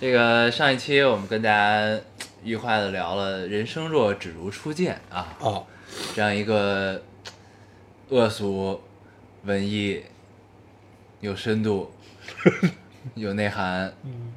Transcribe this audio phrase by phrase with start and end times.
[0.00, 2.00] 这个上一期我们跟大家
[2.42, 5.66] 愉快的聊了“人生若只如初见”啊，哦，
[6.14, 7.02] 这样一个
[8.08, 8.80] 恶俗、
[9.44, 10.02] 文艺、
[11.20, 11.92] 有深度、
[13.14, 14.32] 有内涵、嗯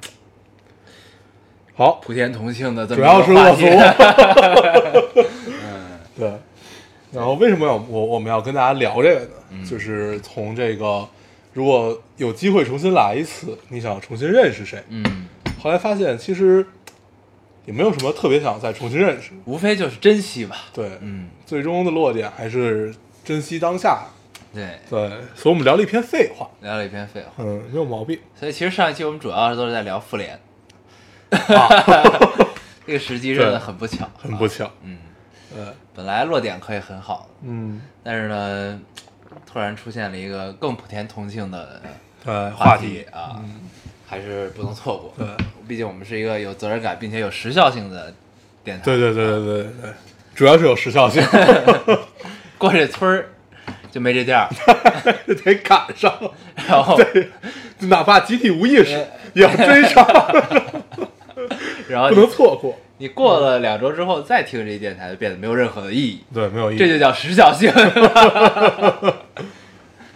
[1.74, 3.62] 好，普天同庆的这么主要是恶俗。
[6.14, 6.30] 对。
[7.10, 9.30] 然后为什么要我我们要跟大家聊这个呢？
[9.50, 11.08] 嗯就是从这个，
[11.54, 14.84] 如果有机会重新来一次，你想重新认识谁？
[14.88, 15.26] 嗯，
[15.64, 16.66] 后来发现其实
[17.64, 19.30] 也没有什么特别想再重新认识。
[19.46, 20.58] 无非就是珍惜吧。
[20.74, 22.94] 对，嗯，最终的落点还是
[23.24, 24.04] 珍惜当下。
[24.52, 26.50] 对，对，所以我们聊了一篇废话。
[26.60, 27.42] 聊了一篇废话。
[27.42, 28.20] 嗯，没有毛病。
[28.38, 30.38] 所以其实上一期我们主要都是在聊复联，
[31.30, 31.68] 啊，
[32.86, 34.70] 这个时机认得很不巧，很不巧。
[34.82, 34.98] 嗯，
[35.56, 38.78] 呃，本来落点可以很好，嗯，但是呢，
[39.50, 41.80] 突然出现了一个更普天同庆的
[42.26, 43.42] 呃，话题啊，
[44.14, 45.12] 还是不能错过。
[45.18, 45.26] 对，
[45.66, 48.14] 毕竟我们是一个有责任感并且有时效性的
[48.62, 48.84] 电台。
[48.84, 49.90] 对对对对对对，
[50.34, 51.20] 主要是有时效性，
[52.56, 53.30] 过这村儿
[53.90, 54.48] 就没这店儿，
[55.44, 56.12] 得赶上，
[56.68, 57.28] 然后对，
[57.80, 60.06] 就哪怕集体无意识也要追上，
[61.88, 62.78] 然后不能错过。
[62.98, 66.22] 你过了两周之后再听这电台，就变得没有任何的意义。
[66.32, 66.78] 对，没有意义。
[66.78, 67.68] 这就叫时效性。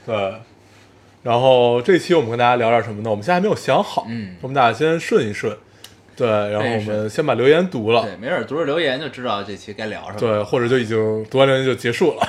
[0.07, 0.35] 对。
[1.23, 3.11] 然后这期我们跟大家聊点什么呢？
[3.11, 4.37] 我们现在还没有想好，嗯。
[4.41, 5.57] 我们大家先顺一顺，
[6.17, 10.19] 对，然后我们先把留言读了，对，没准读着留言就知道这期该聊什么。
[10.19, 12.27] 对，或者就已经读完留言就结束了，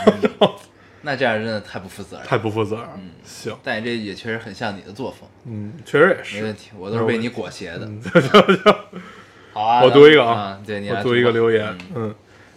[1.03, 2.25] 那这样真的太不负责任。
[2.25, 2.85] 太不负责任。
[2.97, 3.09] 嗯。
[3.23, 6.35] 行，但这也确实很像你的作风，嗯，确实也是。
[6.37, 7.85] 没问题，我都是被你裹挟的。
[7.85, 8.75] 嗯行行行，
[9.53, 10.33] 好啊，我读一个啊。
[10.33, 12.13] 啊，，对你来我读一个留言，嗯，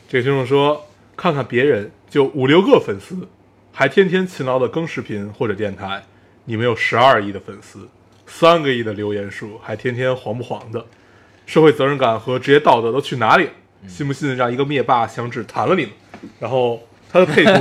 [0.08, 3.28] 这个听众说，看看别人就五六个粉丝，
[3.72, 6.02] 还天天勤劳的更视频或者电台，
[6.44, 7.88] 你们有十二亿的粉丝，
[8.26, 10.84] 三个亿的留言数，还天天黄不黄的，
[11.46, 13.50] 社会责任感和职业道德都去哪里了？
[13.86, 15.92] 信不信让一个灭霸响指弹了你们？
[16.38, 17.52] 然后他的配图，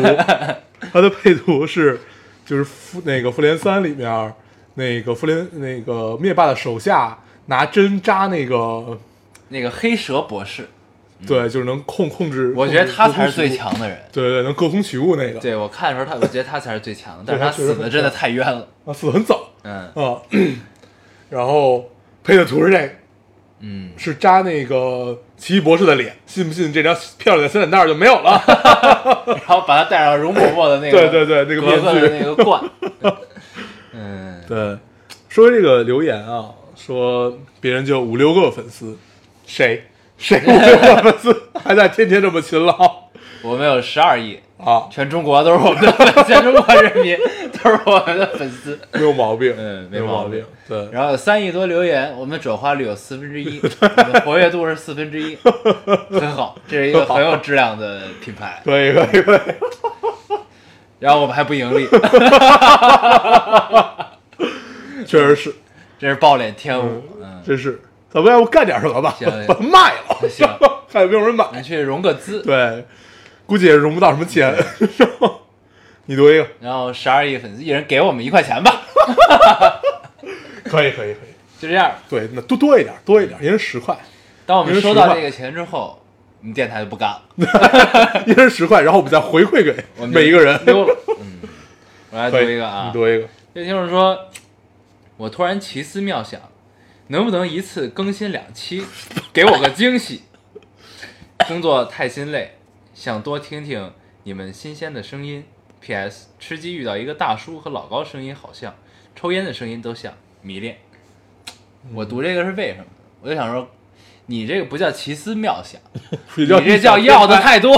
[0.91, 1.99] 他的配图是
[2.45, 4.33] 就是复那个复联三里面
[4.75, 8.99] 那个复联那个灭霸的手下拿针扎那个。
[9.53, 10.65] 那个黑蛇博士，
[11.27, 12.49] 对，就是能控控制。
[12.49, 13.97] 嗯我觉得他才是最强的人。
[14.11, 15.39] 对对对，能隔空取物那个。
[15.39, 18.67] 对我看的时候，他我觉得他才是最强的，但是他死的真的太冤了。
[18.85, 20.21] 啊，死的很早嗯啊。
[21.29, 21.89] 然后
[22.23, 22.89] 配的图是这个，
[23.61, 28.41] 嗯，是扎那个奇异博士的脸，信不信这张漂亮的小脸蛋就没有了？
[29.27, 32.61] 然后把他戴上容嬷嬷的那个， 对对对那个面具那个冠。
[33.93, 34.77] 嗯，对，
[35.29, 38.97] 说这个留言啊，说别人就五六个粉丝，
[39.45, 39.83] 谁
[40.21, 43.09] 谁五六个粉丝还在天天这么勤劳
[43.41, 44.83] 我们有十二亿，啊？
[44.91, 47.17] 全中国都是我们的粉，全中国人民
[47.63, 48.79] 都是我们的粉丝。
[48.93, 50.45] 没有毛病，嗯没有毛病。
[50.67, 53.59] 对，然后有三亿多留言，我们转化率有四分之一，
[54.23, 55.35] 活跃度是四分之一，
[56.11, 58.61] 很好，这是一个很有质量的品牌。
[58.63, 59.39] 可以可以可以。
[60.99, 61.87] 然后我们还不盈利，
[65.07, 65.55] 确实是，
[65.97, 67.01] 这是暴殄天物。
[67.19, 67.81] 嗯，真是，
[68.13, 69.15] 咱们要不干点什么吧？
[69.47, 70.47] 把它卖了，行
[70.91, 71.45] 看有没有人买。
[71.53, 72.85] 你去融个资，对，
[73.45, 74.53] 估计也融不到什么钱。
[76.05, 78.81] 你读一个，然后十二亿粉丝，一人给我们一块钱吧，
[80.65, 81.31] 可以可以可以。
[81.59, 81.91] 就这样。
[82.09, 83.97] 对，那多多一点，多一点，一人十块，
[84.45, 86.01] 当我们一人10块收到这个钱之后，
[86.41, 89.73] 我们电台就不干了， 一人十块，然后我们再回馈给
[90.07, 90.59] 每一个人。
[90.65, 90.97] 溜了。
[91.19, 91.39] 嗯，
[92.09, 93.27] 我来读一个啊你，读一个。
[93.53, 94.17] 这听众说，
[95.17, 96.41] 我突然奇思妙想，
[97.11, 98.85] 能不能一次更新两期，
[99.33, 100.21] 给我个惊喜？
[101.45, 102.55] 工作太心累，
[102.93, 103.91] 想多听听
[104.23, 105.43] 你们新鲜的声音。
[105.81, 106.27] P.S.
[106.39, 108.73] 吃鸡遇到一个大叔和老高声音好像，
[109.13, 110.77] 抽烟的声音都像，迷恋。
[111.93, 112.85] 我读这个是为什么？
[113.19, 113.67] 我就想说，
[114.27, 115.81] 你这个不叫奇思妙想，
[116.37, 117.75] 你你这叫要的太多。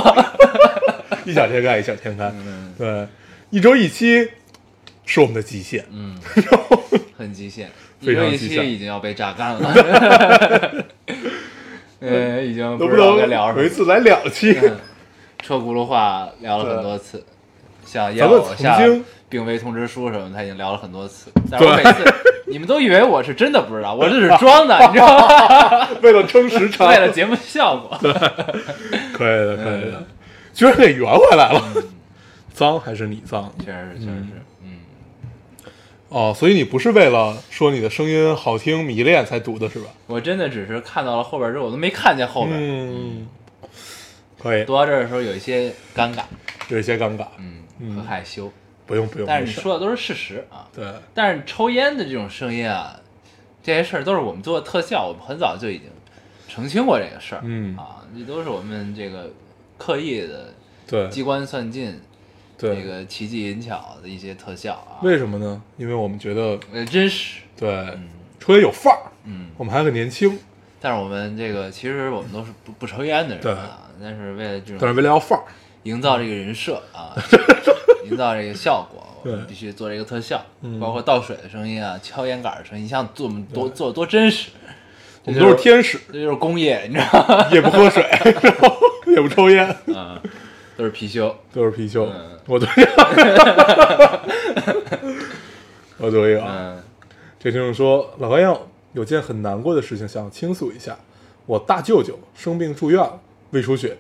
[1.26, 2.26] 异想天开，异想天开。
[2.36, 3.08] 嗯对，
[3.50, 4.30] 一周一期
[5.06, 5.86] 是我们的极限。
[5.90, 6.20] 嗯，
[7.18, 9.74] 很极限，一非周一期已经要被榨干了。
[12.00, 13.70] 呃，已经不知道该聊什么有一。
[13.70, 14.58] 次来两期？
[14.62, 14.78] 嗯
[15.44, 17.22] 车轱辘话聊了很多次，
[17.86, 21.30] 像咱们曾要我下经病危通知书什么的，他已经聊了很多次。
[21.52, 22.06] 但是我每次
[22.48, 25.90] 你们都以为我是真的不知道，我这是装的，你知道吗？
[26.02, 27.98] 为了撑时长，为了节目效果。
[28.00, 30.02] 可以的，可以的，
[30.54, 31.62] 居然给圆回来了。
[32.54, 34.32] 脏还是你脏确实是，确实是，嗯，
[36.14, 39.88] 哦，所以你不是为了说你的声音好听迷恋才读的是吧？
[40.06, 42.56] 我真的只是看到了后边之后，我都没看见后边。
[42.56, 43.28] 嗯，
[44.38, 46.22] 可以，读到这儿的时候有一些尴尬，
[46.70, 47.26] 有一些尴尬。
[47.40, 48.52] 嗯，很害羞。
[48.86, 50.68] 不用不用，但是你说的都是事实啊。
[50.72, 52.96] 对，但是抽烟的这种声音啊，
[53.64, 55.88] 这些事儿都是我们做的特效，我们很早就已经
[56.48, 57.42] 澄清过这个事儿。
[57.44, 59.32] 嗯啊，这都是我们这个
[59.80, 60.54] 刻意的
[60.86, 62.00] 对机关算尽，
[62.58, 65.62] 对，这个奇技淫巧的一些特效啊，为什么呢？
[65.78, 67.40] 因为我们觉得呃真实。
[67.56, 67.88] 对
[68.40, 70.38] 抽烟有范儿，嗯，我们还很年轻，
[70.82, 75.46] 但是我们这个其实我们都是不不抽烟的人啊，但是为了这种但是为了要范儿，
[75.84, 77.16] 营造这个人设啊，
[78.10, 80.80] 营造这个效果，我们必须做这个特效，嗯。
[80.80, 84.50] 包括倒水的声音啊，敲烟杆的声音，你想做我们多做多真实，
[85.24, 85.32] 我。
[85.32, 87.48] 们都是天使，这就是工业，你知道吗？
[87.54, 88.04] 也不喝水，
[89.16, 90.20] 也不抽烟，嗯，
[90.76, 91.34] 都是貔貅。
[91.54, 92.40] 都是貔貅嗯。
[92.48, 92.68] 我对，
[95.98, 96.48] 我对啊。
[96.50, 96.84] 嗯
[97.40, 98.58] 这听众说，老高要
[98.94, 100.98] 有件很难过的事情想倾诉一下，
[101.46, 103.20] 我大舅舅生病住院了，
[103.52, 103.98] 胃出血，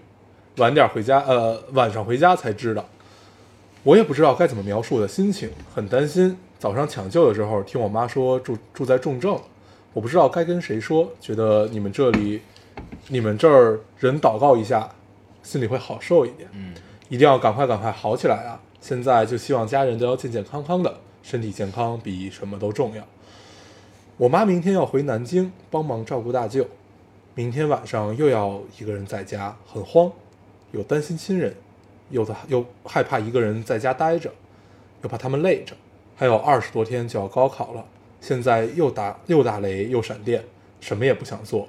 [0.59, 2.85] 晚点回家，呃，晚上回家才知道，
[3.83, 6.37] 我也不知道该怎么描述我的心情，很担心。
[6.57, 9.37] 早上抢救的时候，听我妈说住住在重症，
[9.91, 12.39] 我不知道该跟谁说，觉得你们这里，
[13.09, 14.89] 你们这儿人祷告一下，
[15.43, 16.49] 心里会好受一点。
[16.53, 16.73] 嗯
[17.09, 18.59] 一定要赶快赶快好起来啊！
[18.81, 20.91] 现在就希望家人都要健健康康的，
[21.21, 23.05] 身体健康比什么都重要。
[24.17, 26.65] 我妈明天要回南京帮忙照顾大舅，
[27.35, 30.11] 明天晚上又要一个人在家，很慌，
[30.71, 31.53] 又担心亲人，
[32.09, 34.31] 又的又害怕一个人在家待着，
[35.03, 35.75] 又怕他们累着，
[36.15, 37.85] 还有二十多天就要高考了，
[38.21, 40.43] 现在又打又打雷又闪电，
[40.79, 41.67] 什么也不想做，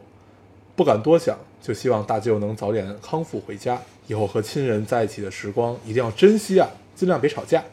[0.74, 7.64] 不敢多想，就希望大舅能早点康复回家，以后和亲人在一起的时光一定要珍惜啊，尽量别吵架，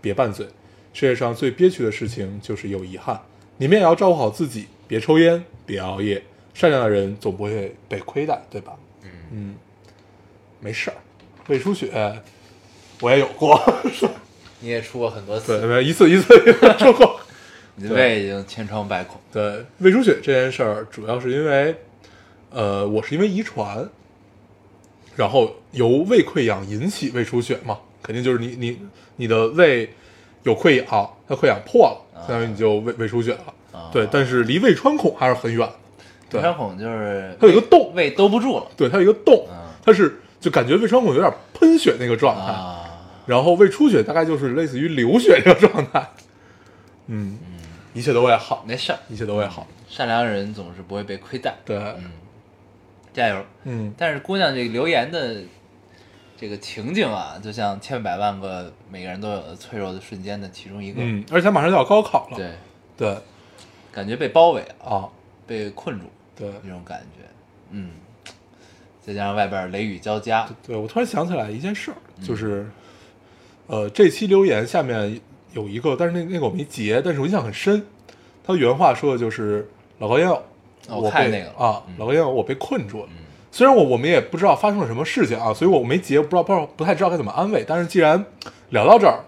[0.00, 0.44] 别拌嘴。
[0.92, 3.20] 世界上最憋屈的事情就是有遗憾，
[3.58, 6.20] 你们也要照顾好自己，别抽烟，别熬夜，
[6.54, 8.72] 善良的人总不会被亏待，对吧？
[9.30, 9.54] 嗯
[10.58, 10.96] 没事儿，
[11.46, 12.20] 胃出血
[13.00, 13.56] 我也有过，
[14.58, 16.26] 你也出过很多次，对，没一次一次
[16.76, 17.20] 出 过。
[17.76, 19.20] 你的胃已经千疮百孔。
[19.32, 21.74] 对胃出血这件事儿，主要是因为，
[22.50, 23.88] 呃，我是因为遗传，
[25.16, 28.78] 然后由胃溃疡引起胃出血嘛，肯定就是你你
[29.16, 29.88] 你的胃
[30.42, 33.54] 有溃疡，它溃疡破了，相当于你就胃胃出血了。
[33.72, 35.74] 啊对，但是离胃穿孔还是很远的。
[36.28, 42.86] 对胃穿孔就是它有一个洞胃兜不住了对，它有一个洞嗯，它是就感觉胃穿孔有点喷血那个状态，啊。
[43.26, 46.08] 然后胃出血大概就是类似于流血这个状态。
[47.06, 47.38] 嗯，
[47.94, 49.66] 一切都会好，没事儿，一切都会好。
[49.88, 51.54] 善良人总是不会被亏待。
[51.64, 51.76] 对，
[53.12, 53.44] 加油！
[53.64, 55.42] 嗯，但是姑娘这个留言的
[56.36, 61.00] 这个情景啊，就像千百万个每个人都有的脆弱的瞬间的其中一个。
[61.02, 62.36] 嗯，而且他马上就要高考了。
[62.36, 62.50] 对，
[62.96, 63.16] 对
[63.92, 65.08] 感觉被包围了，啊，
[65.46, 67.26] 被困住对那种感觉。
[67.70, 67.90] 嗯，
[69.04, 72.68] 再加上外边雷雨交加，对，我突然想起来一件事儿，嗯就是，
[73.66, 75.20] 呃，这期留言下面
[75.52, 77.84] 有一个，但是那那个我没截，但是我印象很深。
[78.42, 79.68] 他原话说的就是
[79.98, 80.42] 老高烟友，哦
[80.88, 83.08] 我我被看那个了啊嗯，老高我被困住了。
[83.52, 87.64] 虽然我我们也不知道发生了什么事情啊，所以我没截，不知道不知道不太知道该怎么安慰。
[87.66, 88.24] 但是既然
[88.70, 89.24] 聊到这儿，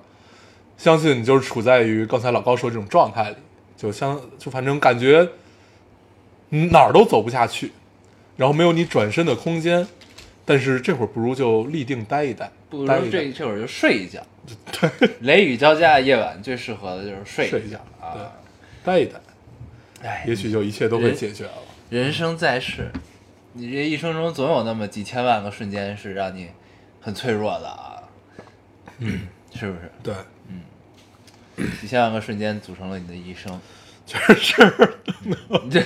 [0.78, 3.36] 相信你就是处在于刚才老高说这种状态里，
[3.76, 5.28] 就相就反正感觉
[6.50, 7.72] 嗯哪儿都走不下去，
[8.36, 9.86] 然后没有你转身的空间。
[10.44, 14.20] 但是这会儿不如就立定待一待，不如这这会儿就睡一觉。
[14.72, 18.32] 对雷雨交加的夜晚，最适合的就是睡睡一觉啊。
[18.84, 19.12] 待一待，
[20.02, 21.52] 哎，也许就一切都会解决了。
[21.90, 22.90] 人生在世，
[23.52, 26.48] 你这一生中总有那么几千万个瞬间是让你
[27.00, 28.02] 很脆弱的啊，
[28.98, 29.20] 嗯，
[29.54, 29.90] 是不是？
[30.02, 30.14] 对，
[30.48, 30.62] 嗯。
[31.80, 33.60] 几千万个瞬间组成了你的一生，
[34.06, 34.62] 确实，
[35.70, 35.84] 这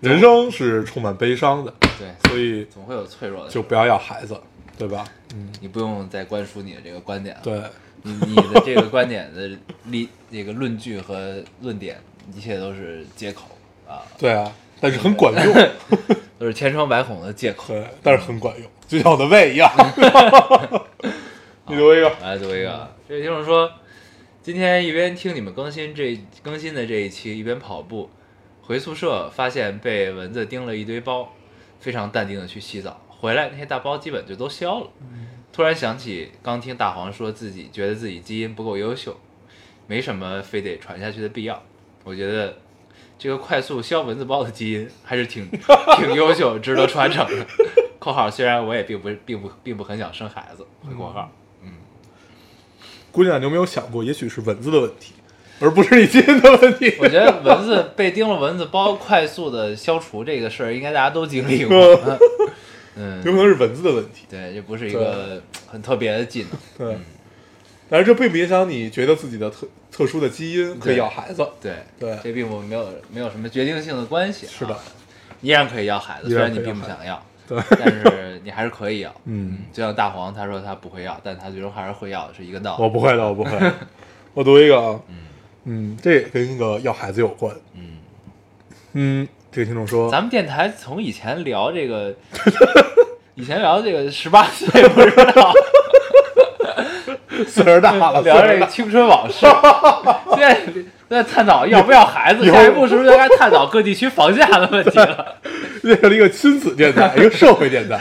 [0.00, 4.40] 人生是充满悲伤的，对，所以总会有脆弱的，就不要要孩子，
[4.78, 5.04] 对吧？
[5.34, 7.60] 嗯，你不用再灌输你的这个观点了，对，
[8.02, 9.50] 你你的这个观点的
[9.86, 12.00] 立这个论据和论点，
[12.32, 13.48] 一切都是借口
[13.88, 15.54] 啊，对啊，但是很管用，
[16.38, 17.72] 都是千疮百孔的借口。
[17.72, 19.70] 对，但是很管用，就像我的胃一样。
[21.66, 23.70] 你读一个，来读一个啊，这位听众说，
[24.42, 28.10] 今天一边听你们更新这更新的这一期，一边跑步，
[28.62, 31.34] 回宿舍发现被蚊子叮了一堆包，
[31.80, 34.86] 非常淡定的去洗澡，回来那些大包基本就都消了。
[35.52, 39.18] 突然想起刚听大黄说自己觉得自己基因不够优秀，
[39.86, 41.62] 没什么非得传下去的必要。
[42.04, 42.56] 我觉得
[43.18, 45.48] 这个快速削蚊子包的基因还是挺
[45.98, 47.44] 挺优秀，值得传承的。
[47.98, 51.30] （括号虽然我也并不并不并不很想生孩子。）回括号。
[51.62, 51.72] 嗯
[53.10, 55.14] 姑娘，你有没有想过，也许是蚊子的问题，
[55.58, 56.94] 而不是你基因的问题？
[57.00, 61.76] 我觉得蚊子被叮了蚊子包快速的消除这个事儿，应该大家都经历过。
[62.94, 64.26] 嗯，有可能是蚊子的问题。
[64.28, 66.50] 对，这不是一个很特别的技能。
[66.76, 66.98] 对，
[67.88, 71.46] 但是这并不影响你觉得自己的特特殊的基因可以要孩子。
[71.60, 74.50] 对对这并不没有没有什么决定性的关系、啊。
[74.50, 74.76] 是的，
[75.40, 79.14] 依然可以要孩子，虽然你并不想要，对，但是你还是可以要。
[79.26, 82.82] 嗯，就像大黄他说他不会要，但他最终还是会要，是一个道理。
[82.82, 83.72] 我不会的，我不会。
[84.34, 85.00] 我读一个啊，
[85.64, 87.54] 嗯，这也跟那个要孩子有关。
[87.74, 87.98] 嗯，
[88.92, 92.14] 嗯，这个听众说，咱们电台从以前聊这个，
[93.34, 95.52] 以前聊这个十八岁不知道，
[97.46, 99.46] 岁数大了，聊这个青春往事，
[100.34, 100.60] 现在
[101.08, 105.36] 在探讨要不要孩子，下一步是不是应该探讨各地区房价的问题了？
[105.82, 108.00] 变成了一个亲子电台，一个社会电台。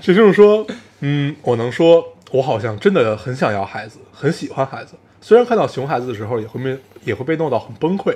[0.00, 0.66] 这就是说，
[1.00, 4.94] 嗯，我能说，我好像真的很想要孩子，很喜欢孩子。
[5.20, 8.12] 虽然看到熊孩子的时候，也会被也会被弄到很崩溃，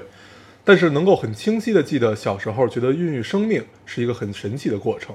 [0.65, 5.15] 但是能够很清晰的记得小时候觉得孕育生命是一个很神奇的过程，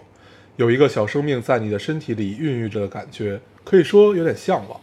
[0.56, 4.80] 有一个小生命在你的身体里孕育着的感觉，可以说有点向往，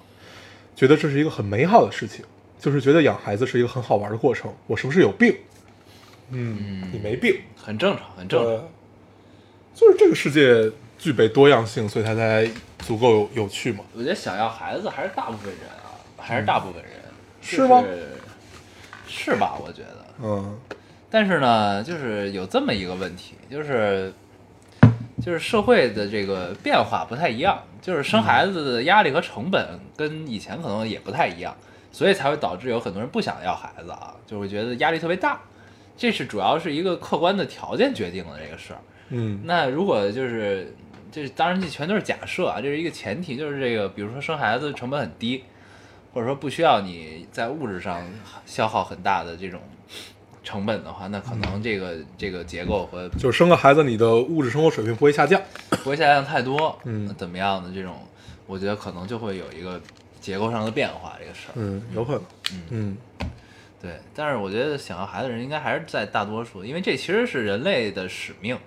[0.78, 2.24] 觉得这是一个很美好的事情，
[2.56, 4.54] 就是觉得养孩子是一个很好玩的过程。
[4.68, 5.34] 我是不是有病？
[6.30, 7.40] 嗯，你没病。
[7.56, 8.48] 很正常，很正常。
[8.48, 8.60] 对，
[9.74, 13.80] 就是这个世界具备多样性，所以它才足够有有趣嘛。
[13.92, 16.92] 我觉得想要孩子还是大部分人啊，还是大部分人，
[17.40, 17.82] 是吗
[19.08, 19.58] 是吧？
[19.60, 20.56] 我觉得，嗯
[21.10, 24.12] 但是呢，就是有这么一个问题，就是
[25.20, 31.56] 就是社会的这个变化不太一样，就是生孩子的压力和成本跟以前可能也不太一样，
[31.90, 35.40] 所以才会导致有很多人不想要孩子啊，就会觉得压力特别大。
[35.96, 38.80] 这是主要是一个客观的条件决定了这个事儿。
[39.08, 40.76] 嗯那如果就是
[41.10, 45.44] 这当然这全都是假设啊，这是一个前提，就是这个比如说生孩子成本很低，
[46.12, 48.06] 或者说不需要你在物质上
[48.44, 49.62] 消耗很大的这种
[50.42, 55.40] 成本的话，那可能这个这个结构和就是生个孩子，你的物质生活水平不会下降。
[55.70, 57.96] 不会下降太多，嗯怎么样的这种，
[58.46, 59.80] 我觉得可能就会有一个
[60.20, 61.52] 结构上的变化，这个事儿。
[61.56, 62.22] 嗯，有可能。
[62.52, 62.96] 嗯嗯
[63.80, 68.58] 对，但是我觉得想要孩子的人应该还是在大多数，因为这其实是人类的使命，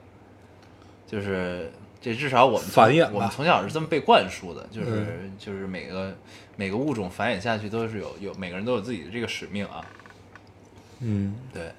[1.06, 6.16] 就是这至少我们从繁衍我们从小是这么被灌输的，就是、嗯就是每个
[6.56, 9.86] 每个物种繁衍下去都是有有每个人都有自己的这个使命啊，
[11.02, 11.36] 嗯。
[11.54, 11.72] 对，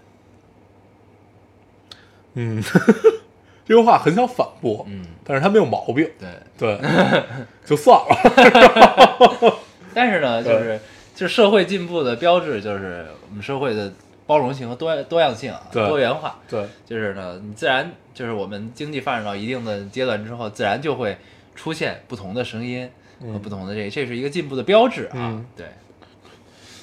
[2.35, 2.63] 嗯，
[3.65, 6.09] 这个话很想反驳，嗯，但是他没有毛病。
[6.19, 6.81] 对，对，
[7.65, 9.59] 就算了。
[9.95, 10.81] 但是呢，就是
[11.15, 13.93] 就是社会进步的标志就是我们社会的
[14.27, 21.17] 包容性和多多样性啊，多元化，对，就是呢，你自然就是我们经济发展到一定的阶段之后，自然就会
[21.55, 25.13] 出现不同的声音和不同的这，这是一个进步的标志啊。
[25.15, 25.47] 嗯。
[25.55, 25.67] 对，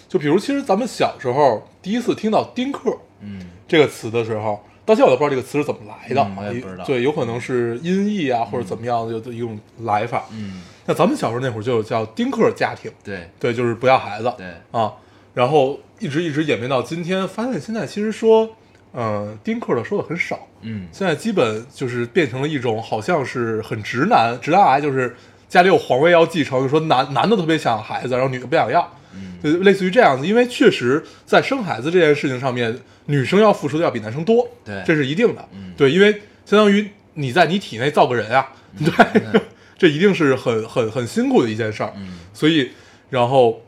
[0.10, 3.40] 就比如，其实咱们小时候第一次听到“丁克”嗯。
[3.68, 6.84] 这个词的时候，到现在我都不知道这个词是怎么来的，嗯我也不知道。
[6.84, 10.26] 对，有可能是音译啊，或者怎么样的有一种来法。
[10.32, 13.30] 嗯，那咱们小时候那会儿就有叫丁克家庭，对。
[13.40, 14.92] 对，就是不要孩子，对，啊，
[15.36, 18.50] 然后一直一直演变到今天，发现现在其实说，
[18.94, 20.88] 嗯、丁克的说的很少，嗯。
[20.92, 25.16] 现在基本就是变成了一种好像是很直男，直男癌就是
[25.48, 28.99] 家里有皇位要继承，就说男男的特别想要孩子，然后女的不想要，嗯
[29.44, 30.28] 就类似于这样子。
[30.28, 34.84] 因为确实在生孩子这件事情上面，女生要付出的要比男生多，对。
[34.86, 35.74] 这是一定的，嗯。
[35.78, 36.12] 对，因为
[36.46, 39.42] 相当于你在你体内造个人啊，对，
[39.78, 42.20] 这一定是很很很辛苦的一件事儿，嗯。
[42.34, 42.72] 所以
[43.10, 43.62] 然后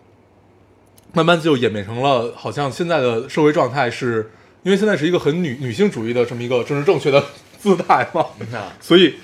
[1.14, 4.32] 慢慢就演变成了，好像现在的社会状态是，
[4.64, 7.24] 因为现在是一个很女女性主义的这么一个政治正确的
[7.60, 9.16] 姿态嘛，那所以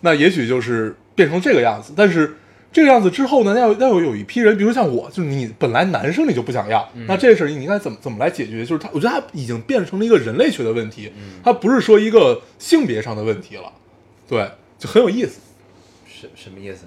[0.00, 1.92] 那也许就是变成这个样子。
[1.96, 2.36] 但是
[2.76, 8.66] 这个样子之后呢，要要有有一批人，比如像我，就是你本来男生你就不想要，那这事儿你应该怎么怎么来解决？
[8.66, 11.10] 就是他，我觉得他已经变成了一个人类学的问题，
[11.42, 13.72] 它不是说一个性别上的问题了，
[14.28, 15.40] 对，就很有意思。
[16.06, 16.84] 什什么意思？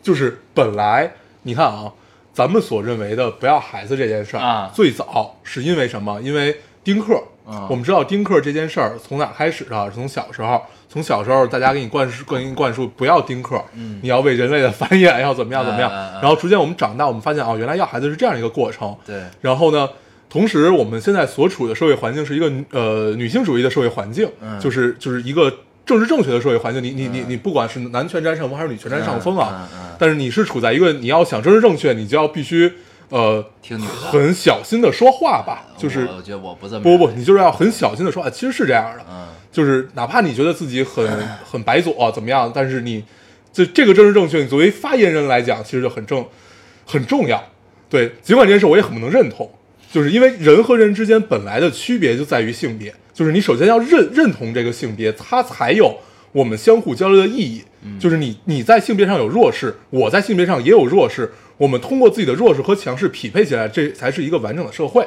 [0.00, 1.92] 就是本来你看啊，
[2.32, 6.22] 咱们所认为的不要孩子这件事儿啊最早是因为什么？
[6.22, 7.20] 因为丁克。
[7.44, 9.88] 啊我们知道丁克这件事儿从哪开始的？
[9.88, 10.62] 是从小时候，
[10.96, 15.90] 从小时候大家给你灌输、给你灌输不要丁克，嗯你要为人类的繁衍要怎么样怎么样。
[16.22, 18.96] 然后逐渐我们长大，我们发现哦，原来要孩子是这样一个过程。
[19.04, 19.86] 对，然后呢，
[20.30, 25.52] 同时我们现在所处的社会环境是一个呃女性主义的社会环境，嗯就是就是一个
[25.84, 26.82] 政治正确的社会环境。
[26.82, 32.72] 你你你嗯你不管是男权占上风还是女权占上风啊，但是你是处在一个你要想政治正确，你就要必须
[33.08, 41.06] 呃听你的很小心的说话吧，就是我我觉得我不这么不不你就是要很小心的说，啊，其实是这样的，嗯就是哪怕你觉得自己很
[41.44, 43.04] 很白左怎么样，但是你
[43.52, 46.24] 这这个政治正确，你作为发言人来讲，其实就很正
[46.84, 47.42] 很重要。
[47.88, 49.48] 对，尽管这件事我也很不能认同，
[49.90, 55.96] 就是因为人和人之间本来的区别就在于性别，就是你首先要认认同这个性别，它才有
[56.32, 57.62] 我们相互交流的意义。
[58.00, 65.06] 就是你你在性别上有弱势，我在性别上也有弱势，我们通过自己的弱势和强势匹配起来，这才是一个完整的社会。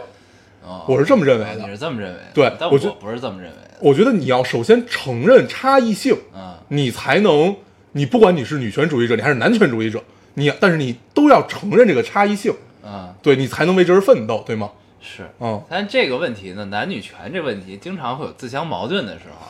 [0.61, 2.25] 哦，我是这么认为的你是这么认为的？
[2.33, 3.77] 对但我不是这么认为的。
[3.79, 7.55] 我觉得你要首先承认差异性，嗯你才能，
[7.93, 10.03] 你不管你是女权主义者，你还是男权主义者，
[10.33, 12.53] 你但是你都要承认这个差异性，
[12.83, 14.69] 嗯，对你才能为之而奋斗，对吗？
[15.01, 15.29] 是。
[15.39, 19.47] 嗯但这个问题呢，男女权这问题经常会有自相矛盾的时候，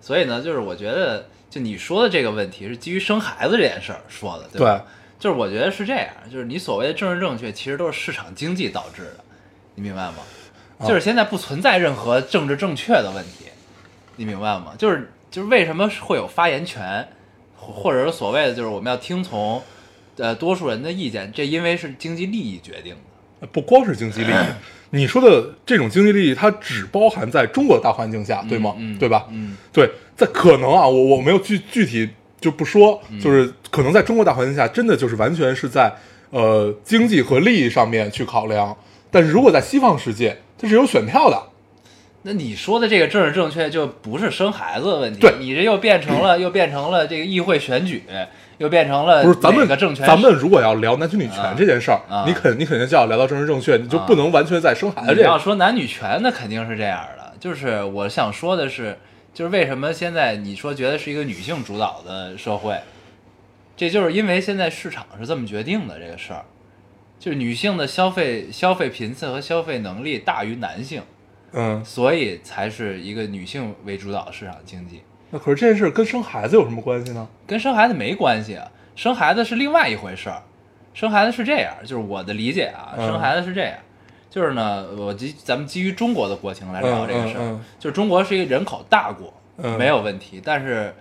[0.00, 4.76] 所以呢，就是我觉得，就你说的这个问题是基于生孩子这件事儿说的，对吧？
[4.76, 9.16] 对就是我觉得是这样，就是你所谓的政治正确，其实都是市场经济导致的，
[9.76, 10.14] 你明白吗？
[10.78, 13.44] 啊就是现在不存在任何政治正确的问题，
[14.16, 14.72] 你明白吗？
[14.78, 17.06] 就是就是为什么会有发言权，
[17.54, 19.62] 或或者是所谓的就是我们要听从
[20.16, 22.94] 呃多数人的意见，这因为是经济利益决定
[23.40, 23.46] 的。
[23.52, 24.34] 不光是经济利益，
[24.90, 28.74] 你说的这种经济利益，它只包含在中国的大环境下，对吗？
[28.78, 29.26] 嗯对吧？
[29.30, 32.08] 嗯对，在可能啊，我我没有具具体
[32.40, 35.92] 就不说，嗯就是可能在中国大环境下，真的就是完全是在
[36.30, 38.76] 呃经济和利益上面去考量。
[39.10, 41.42] 但是如果在西方世界，它是有选票的，
[42.22, 48.04] 那你说的这个政治正确就不是生孩子的问题，对你这又变成了又变成了这个议会选举，
[48.58, 55.38] 又变成了不是咱们政权咱们如果要聊男权女权啊这件事儿，啊你肯你肯定就要聊到政治正确，你就啊不能完全在生孩子你要。
[55.38, 57.32] 说男女权，那肯定是这样的。
[57.40, 58.96] 就是我想说的是，
[59.32, 62.78] 就是为什么现在你说觉得是一个女性主导的社会，
[63.76, 66.44] 这就是因为现在市场是这么决定的这个事儿，
[67.18, 71.02] 就是女性的消费消费频次和消费能力大于男性，
[71.52, 75.02] 嗯，所以才是一个女性为主导的市场经济。
[75.30, 77.28] 那可是这件事跟生孩子有什么关系呢？
[77.46, 80.42] 跟生孩子没关系啊，生孩子是另外一回事儿。
[80.92, 83.78] 生孩子是这样，就是我的理解啊，嗯生孩子是这样，
[84.30, 89.76] 就是呢，我基咱们基于中国的国情来聊这个事儿，就是中国是一个人口大国，嗯。
[89.76, 90.94] 没有问题，但是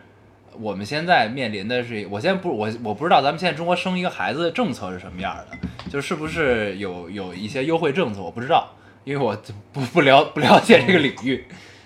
[0.59, 5.57] 我们现在面临的是，我现在不我我不知道咱们现在中国生一个孩子的政策是什么样的，
[5.91, 8.67] 就是不是有有一些优惠政策，我不知道，
[9.03, 9.37] 因为我
[9.71, 11.45] 不 不了不了解这个领域，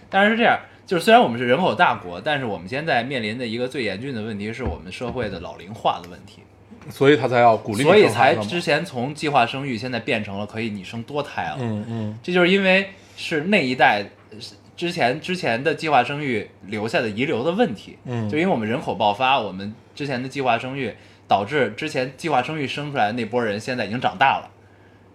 [0.09, 0.57] 但是是这样。
[0.85, 6.43] 就是虽然我们是人口大国，但是我们现在面临的一个最严峻的问题是我们社会的老龄化的问题，
[6.89, 11.57] 所以他才要鼓励所以才之前从计划生育现在变成了可以你生多胎了。
[11.59, 12.19] 嗯嗯。
[12.23, 14.37] 这就是因为是那一代呃
[14.75, 17.97] 之前之前的计划生育留下的遗留的问题。
[18.05, 18.29] 嗯。
[18.29, 20.93] 就因为我们人口爆发，我们之前的计划生育
[21.27, 24.49] 导致之前计划生育生出来的那波人现在已经长大了，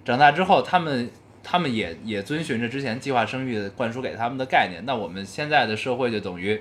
[0.04, 1.10] 长大之后他们
[1.42, 6.60] 他们也也遵循着之前计划生育灌输给他们的概念，那我们现在的社会就等于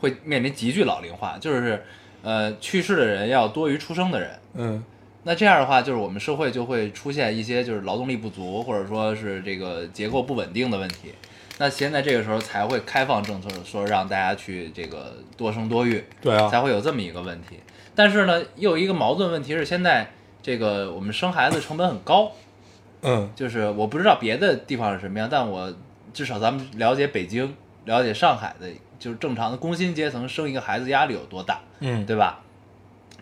[0.00, 1.84] 会面临急剧老龄化，就是
[2.22, 4.30] 呃去世的人要多于出生的人。
[4.54, 4.84] 嗯
[5.24, 11.14] 那这样的话，就是我们社会就会出现一些就是劳动力不足，或者说是这个结构不稳定的问题。
[11.58, 17.60] 那现在这个时候才会开放政策，说让大家去这个多生多育，对啊才会有这么一个问题。
[17.94, 20.10] 但是呢，又有一个矛盾问题是，现在
[20.42, 22.32] 这个我们生孩子成本很高，
[23.02, 25.72] 嗯就是我不知道别的地方是什么样，但我
[26.12, 27.54] 至少咱们了解北京、
[27.84, 28.66] 了解上海的，
[29.02, 31.58] 就是正常的工薪阶层生一个孩子压力有多大。
[31.80, 32.38] 嗯，对吧？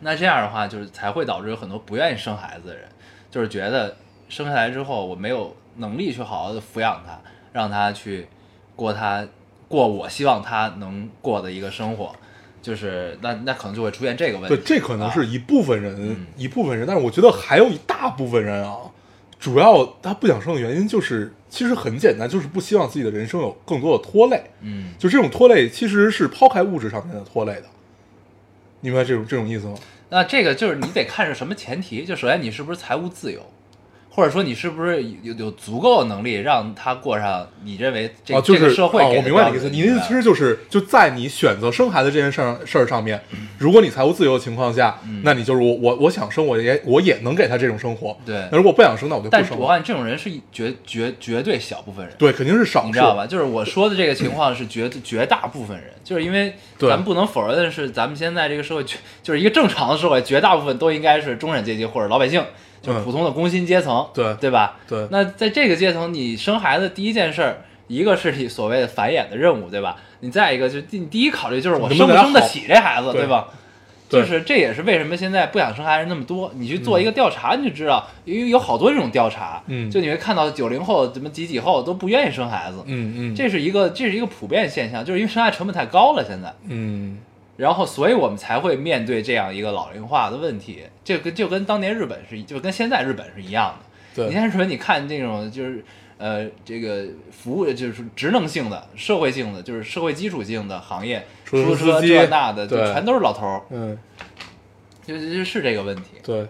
[0.00, 2.86] 那这样的话，就是才会导致有很多不愿意生孩子的人，
[3.30, 3.96] 就是觉得
[4.28, 7.18] 生下来之后我没有能力去好好的抚养他，
[7.54, 8.28] 让他去
[8.76, 9.26] 过他
[9.68, 12.14] 过我希望他能过的一个生活，
[12.60, 14.54] 就是那那可能就会出现这个问题。
[14.54, 18.76] 对，这可能是啊一部分人、嗯一部分人，但是我觉得还有一大部分人啊，
[19.40, 24.42] 主要他不想生的原因就是其实很简单，就是不希望自己的人生有更多的拖累。
[24.60, 27.64] 嗯，就这种拖累其实是抛开物质上面的拖累的，
[28.80, 29.74] 你明白这种这种意思吗？
[30.10, 33.40] 那这个就是你得看是什么前提，就首先你是不是财务自由。
[34.12, 39.70] 或者说你是不是有有足够的能力让他过上你认为这、啊，就是这个社会啊，我明白你的意思。
[39.70, 43.22] 你的意思其实就是就在你选择生孩子这件事儿事儿上面，
[43.56, 48.16] 如果你财务自由的情况下，嗯那你就是我我我想生，我也我也能给他这种生活。
[48.26, 49.64] 对那如果不想生，那我就不但是生了。
[49.64, 53.26] 我看这种人是绝绝绝对小部分人，对，肯定是少数，你知道吧？
[53.26, 62.42] 就是我说的这个情况是绝 绝大部分人，就是因为咱们不能否认的是，咱们现在这个社会绝就是一个正常的社会，绝大部分都应该是中产阶级或者老百姓，
[62.82, 64.78] 就普通的工薪阶层，对对吧？
[64.88, 69.96] 对那在这个阶层，你生孩子第一件事儿，一个是你所谓的繁衍的任务，对吧？
[70.20, 73.48] 你再一个就是你第一考虑就是我生不生得起这孩子，对对吧？
[74.08, 76.50] 对就是这也是为什么现在不想生孩子那么多。
[76.56, 86.52] 你去做一个调查，你就知道，因为有好多这种调查，嗯就你会看到九零后怎么几几后都不愿意生孩子，嗯嗯，这是一个这是一个普遍现象，就是因为生孩子成本太高了，现在。
[86.66, 87.18] 嗯
[87.60, 93.86] 然后，所以我们才会面对这样一个老龄化的问题，这跟就跟当年日本是，就跟现在日本是一样的。
[94.14, 95.84] 对你像日本，你看这种就是
[96.16, 103.98] 呃，这个服务就是职能性的、社会性的，就是社会基础性的行业，出租车这那的，就全都是老头儿，嗯
[105.04, 106.04] 就就是这个问题。
[106.22, 106.48] 对，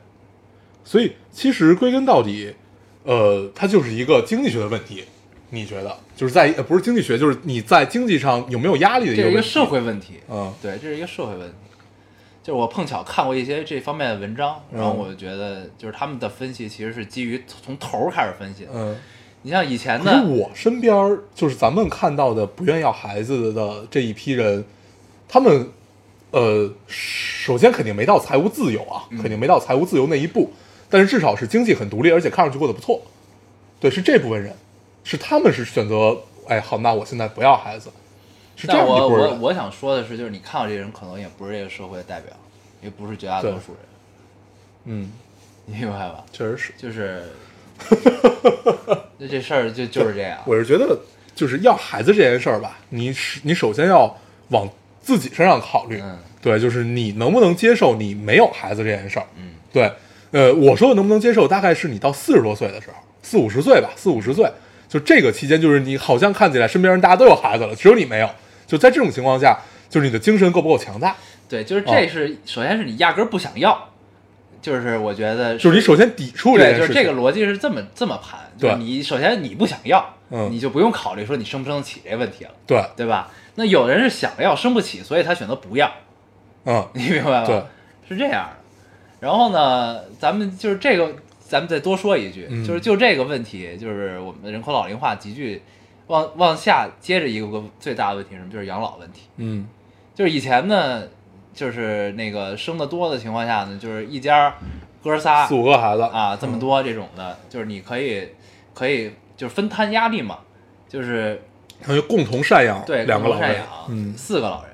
[0.84, 2.54] 所以其实归根到底，
[3.02, 5.04] 呃，它就是一个经济学的问题。
[5.50, 9.22] 你觉得就是在呃不是经济学，就是你在经济上有没有压力的一个？
[9.22, 11.54] 这是一个社会问题，嗯对，这是一个社会问题。
[12.42, 18.70] 就是我碰巧看过一些这方面的文章，然后嗯我就觉得，就是他们的分析其实是基于从头儿开始分析的。
[18.74, 18.96] 嗯。
[19.42, 24.62] 你像以前可是呢，我身边儿就是咱们看到的不愿要孩子的这一批人，
[25.26, 25.68] 他们
[26.30, 30.52] 呃，首先肯定没到财务自由啊，嗯肯定没到财务自由那一步，
[30.90, 33.00] 但是至少是经济很独立，而且看上去过得不错。
[33.80, 34.54] 对，是这部分人，
[35.04, 36.16] 是他们是选择，
[36.48, 37.90] 哎，好，那我现在不要孩子，
[38.56, 39.40] 是这但样一我我波人。
[39.40, 42.32] 我想说的是，就是你看到这些人，可能也不是这个社会的代表，
[42.82, 43.80] 也不是绝大多数人，
[44.84, 45.12] 嗯，
[45.66, 46.24] 你明白吧？
[46.32, 46.72] 确实是。
[46.76, 47.24] 就是，
[49.18, 50.38] 那这事儿就就是这样。
[50.46, 50.98] 我是觉得，
[51.34, 54.16] 就是要孩子这件事儿吧，你是你首先要
[54.48, 54.68] 往
[55.00, 56.00] 自己身上考虑。
[56.02, 59.26] 嗯对，就是你能不能接受你没有孩子这件事儿？
[59.36, 59.92] 嗯，对，
[60.30, 64.50] 呃，我说的能不能接受，大概是你到四十多岁的时候，四五十岁吧，四五十岁，
[64.90, 68.28] 就这个期间，就是你好像看起来身边人大家都有孩子了，只有你没有。
[68.66, 69.56] 就在这种情况下，
[69.88, 71.16] 就是你的精神够不够强大？
[71.48, 73.88] 对，就是哦这是、首先是你压根儿不想要，
[74.60, 76.80] 就是我觉得就是你首先抵触这对，件事。
[76.80, 83.30] 就是这个逻辑是这么这么盘，就是对你首先你不想要，嗯你就不用考虑说你生不生得起这问题了，对，对吧？
[83.54, 85.90] 那有的人是想要生不起，所以他选择不要，
[86.64, 87.46] 嗯， 你明白吗？
[87.46, 87.62] 对，
[88.08, 88.56] 是这样的。
[89.20, 91.12] 然后呢，咱们就是这个，
[91.50, 95.60] 咱们再多说一句，嗯就是就这个问题，就是我们的人口老龄化急剧
[96.06, 98.52] 往往下接着一个最大的问题是什么？
[98.52, 99.22] 就是养老问题。
[99.38, 99.66] 嗯
[100.14, 101.02] 就是以前呢，
[101.52, 104.54] 就是那个生的多的情况下呢，就是一家
[105.02, 108.28] 哥仨四五个孩子啊这么多这种的，就是你可以
[108.72, 110.38] 可以就是分摊压力嘛，
[110.88, 111.42] 就是
[111.84, 113.56] 等于共同赡养对两个老人
[113.88, 114.72] 嗯四个老人，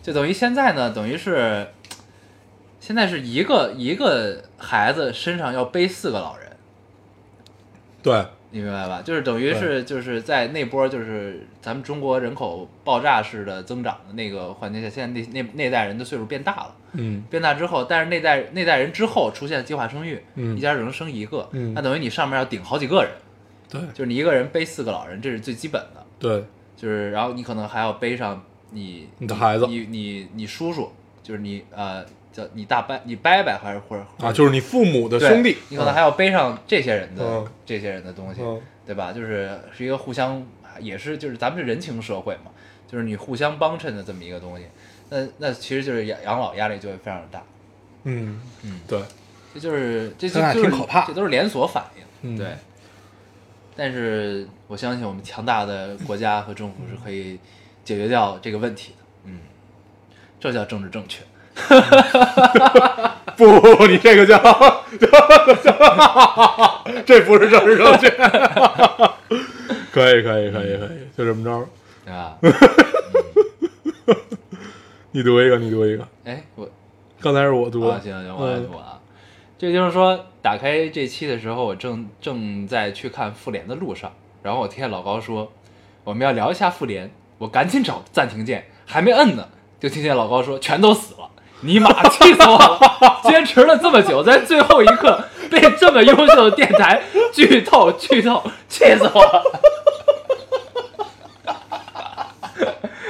[0.00, 1.66] 就等于现在呢，等于是
[2.82, 6.50] 现在是一个一个孩子身上要背四个老人，
[8.02, 9.00] 对，你明白吧？
[9.00, 16.74] 就是等于是就是在那波就是咱们中国人口爆炸式的增长的那个环境下，现在那那那代人的岁数变大了。
[16.94, 17.22] 嗯。
[17.30, 20.56] 变大之后，但是那代那代人之后出现计划生育，嗯。
[20.56, 21.72] 一家只能生一个，嗯。
[21.74, 23.12] 那等于你上面要顶好几个人，
[23.70, 23.80] 对。
[23.94, 26.44] 就是你一个人背四个老人，这是最基本的，对，
[26.76, 28.42] 就是然后你可能还要背上
[28.72, 29.68] 你你的孩子。
[29.68, 30.90] 你你你叔叔，
[31.22, 39.12] 就是你呃叫你大伯你伯伯还是或者啊，就是你父母的兄弟，你可能还要背上这些人的、嗯这些人的东西，嗯对吧？
[39.12, 40.44] 就是是一个互相，
[40.80, 42.50] 也是就是咱们是人情社会嘛，
[42.90, 44.64] 就是你互相帮衬的这么一个东西。
[45.08, 47.42] 那那其实就是养养老压力就会非常大，
[48.04, 49.00] 嗯嗯对，
[49.54, 52.48] 这就是这就是挺可怕这都是连锁反应，嗯对。
[53.76, 57.38] 但是我相信我们强大的国家和政府是可以
[57.84, 59.40] 解决掉这个问题的，嗯，
[60.40, 61.22] 这叫政治正确。
[63.36, 64.38] 不 不不，你这个叫，
[67.04, 68.08] 这不是政治正确。
[69.92, 71.68] 可以可以可以可以，就这么着。
[72.04, 72.38] 对 吧？
[75.12, 76.08] 你读一个，你读一个。
[76.24, 76.68] 哎，我
[77.20, 78.00] 刚才是我读啊，的。
[78.02, 78.98] 行行，我来读啊。
[79.58, 84.10] 这就是说，打开这期的时候，我正正在去看复联的路上，
[84.42, 85.52] 然后我听见老高说
[86.04, 89.46] 我们要聊一下复联，我赶紧找暂停键，还没摁呢，
[89.78, 91.28] 就听见老高说全都死了。
[91.62, 93.20] 尼玛，气死我了！
[93.24, 97.00] 坚持了这么久， 在最后一刻被这么优秀的电台
[97.32, 99.42] 剧透剧透，气死我了！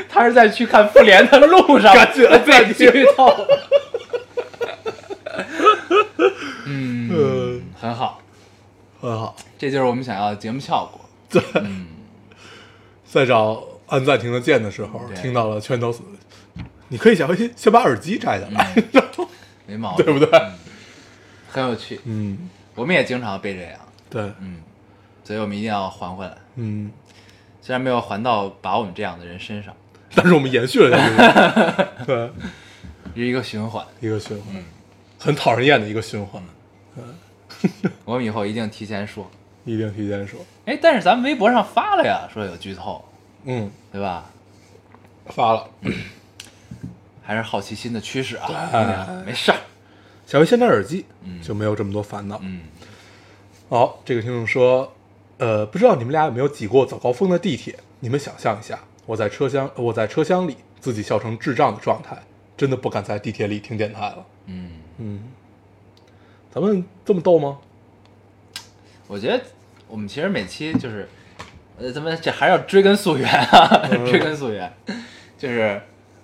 [0.08, 3.34] 他是在去看复联的路上，赶紧摁暂被停剧透。
[6.66, 8.20] 嗯， 嗯，很好，
[9.00, 9.34] 很好。
[9.58, 11.00] 这就是我们想要的节目效果。
[11.30, 11.86] 对，嗯，
[13.06, 16.02] 在找按暂停的键的时候，对听到了全都死。
[16.92, 18.74] 你可以先先先把耳机摘下来，
[19.66, 20.28] 没毛病，对不对？
[20.38, 20.52] 嗯。
[21.48, 21.98] 很有趣。
[22.05, 24.61] 嗯，我们也经常被这样，对，嗯，
[25.24, 26.37] 所以我们一定要还回来。
[26.57, 26.90] 嗯，
[27.62, 29.74] 虽然没有还到把我们这样的人身上，
[30.14, 32.05] 但是我们延续了下去。
[32.05, 32.31] 对，
[33.16, 33.83] 是一个循环。
[34.00, 34.64] 一个循环，嗯。
[35.18, 36.42] 很讨人厌的一个循环，
[38.05, 39.31] 我们以后一定提前说。
[39.64, 40.40] 一定提前说。
[40.66, 43.02] 哎，但是咱们微博上发了呀，说有剧透，
[43.44, 44.24] 嗯，对吧？
[45.26, 45.68] 发了，
[47.22, 49.58] 还是好奇心的驱使啊，对没事儿。
[50.26, 51.04] 小微先戴耳机，
[51.42, 52.38] 就没有这么多烦恼。
[52.42, 52.62] 嗯，
[53.68, 54.92] 好，这个听众说，
[55.38, 57.78] 呃，不知道你们俩有没有挤过早高峰的地铁？
[58.00, 62.16] 你们想象一下，我在车厢，我在车厢里自己笑成智障的状态，
[62.56, 64.26] 真的不敢在地铁里听电台了。
[64.46, 65.20] 嗯，嗯，
[66.52, 67.58] 咱们这么逗吗？
[69.08, 69.42] 我觉得
[69.88, 71.08] 我们其实每期就是，
[71.78, 74.72] 呃，咱们这还是要追根溯源啊，嗯 追根溯源，
[75.37, 75.82] 就是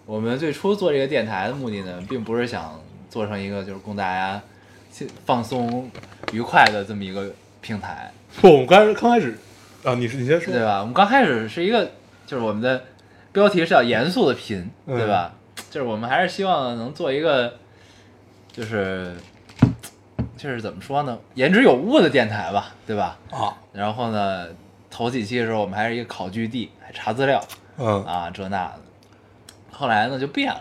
[0.09, 4.41] 我们最初做这个电台的目的呢，并不是想做成一个就是供大家
[5.27, 5.91] 放松
[6.33, 9.37] 愉快的这么一个平台，不，我们刚刚开始，
[9.85, 10.81] 啊，你是你先说，对吧？
[10.81, 11.91] 我们刚开始是一个，
[12.27, 12.83] 就是我们的
[13.33, 15.35] 标题是要严肃的贫，嗯对吧？
[15.71, 17.59] 就是我们还是希望能做一个，
[18.51, 19.15] 就是
[20.39, 23.19] 就是怎么说呢，言之有物的电台吧，对吧？
[23.31, 24.47] 啊，然后呢，
[24.91, 27.45] 头几期的时候我们还是一个考据地，还查资料
[27.77, 28.81] 嗯啊，这那的。
[29.79, 30.61] 后来呢就变了，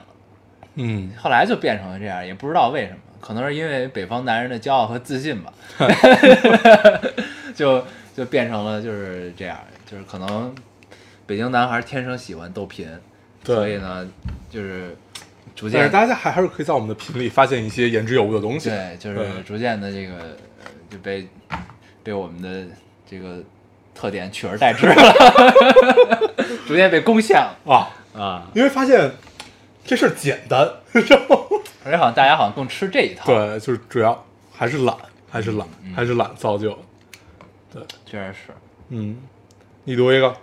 [0.76, 5.52] 嗯，后来就变成了这样，也不知道为什么，可能是因为北方男人的骄傲和自信吧，
[7.56, 7.84] 就
[8.16, 9.58] 就变成了就是这样，
[9.90, 10.54] 就是可能
[11.26, 12.88] 北京男孩天生喜欢逗贫，
[13.44, 13.56] 对。
[13.56, 14.08] 所以呢，
[14.52, 14.96] 就是
[15.56, 18.70] 逐渐但是大家还还是可以在我们的频里发现一些言之有物的东西。
[18.70, 21.28] 对，就是逐渐的这个呃就被
[22.04, 22.72] 被我们的
[23.10, 23.40] 这个
[23.96, 24.96] 特点取而代之了，
[26.68, 27.58] 逐渐被攻陷了。
[27.66, 28.50] 啊，啊！
[28.54, 29.12] 因为发现
[29.86, 31.48] 这事儿简单， 然后
[31.84, 34.96] 而且好像大家好像更吃这一套，，对，就是主要还是懒，
[35.30, 36.78] 还是懒，嗯还是懒造就。
[37.74, 38.54] 对确实是，
[38.90, 39.18] 嗯，
[39.84, 40.36] 你读一个。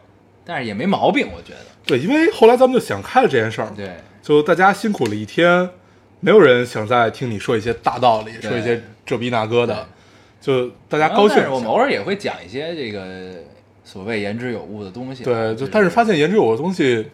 [0.47, 1.61] 但是也没毛病，我觉得。
[1.87, 5.69] 对，因为后来咱们就想开了这件事儿，对，就大家辛苦了一天，
[6.21, 9.89] 没有人想再听你说一些大道理，说一些这逼那哥的，
[10.41, 11.39] 就大家高兴。
[11.39, 13.35] 但是我们偶尔也会讲一些这个
[13.85, 15.25] 所谓言之有物的东西。
[15.25, 17.09] 对，就但是发现言之有物的东西，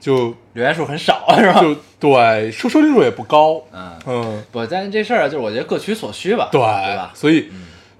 [0.00, 1.60] 就留言数很少，是吧？
[1.60, 7.12] 就对收收听数也不高，嗯，嗯，不，但这事儿就是我觉得各取所需吧，对对吧？
[7.14, 7.50] 所以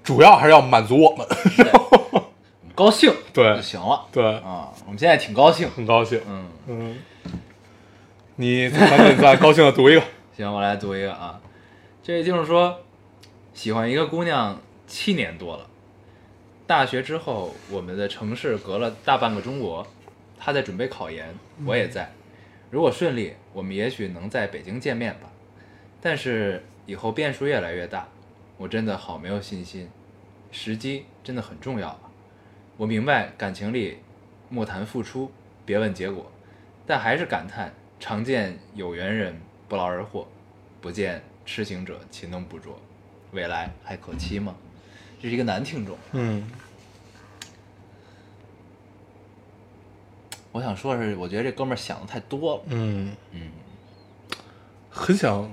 [0.03, 1.27] 主要还是要满足我们，
[2.73, 4.69] 高兴对就行了对，啊。
[4.85, 6.97] 我们现在挺高兴，很高兴，嗯，嗯，
[8.37, 10.01] 你赶紧再高兴的读一个，
[10.35, 11.39] 行，我来读一个啊。
[12.03, 12.79] 这位听众说，
[13.53, 15.67] 喜欢一个姑娘七年多了，
[16.65, 19.85] 大学之后，我们的城市隔了大半个中国，
[20.43, 22.11] 她在准备考研，我也在。
[22.71, 25.31] 如果顺利，我们也许能在北京见面吧。
[26.01, 28.07] 但是以后变数越来越大，
[28.57, 29.87] 我真的好没有信心。
[30.51, 32.09] 时机真的很重要啊！
[32.75, 33.99] 我明白感情里
[34.49, 35.31] 莫谈付出，
[35.63, 36.31] 别问结果，
[36.87, 40.27] 但还是感叹常见有缘人不劳而获，
[40.81, 42.81] 不见痴情者勤能补拙，
[43.31, 44.55] 未来还可期吗？
[45.21, 46.43] 这是一个男听众，嗯
[50.51, 52.61] 我想说的是，我觉得这哥们儿想的太多了。
[52.67, 53.41] 嗯嗯，
[54.89, 55.49] 很想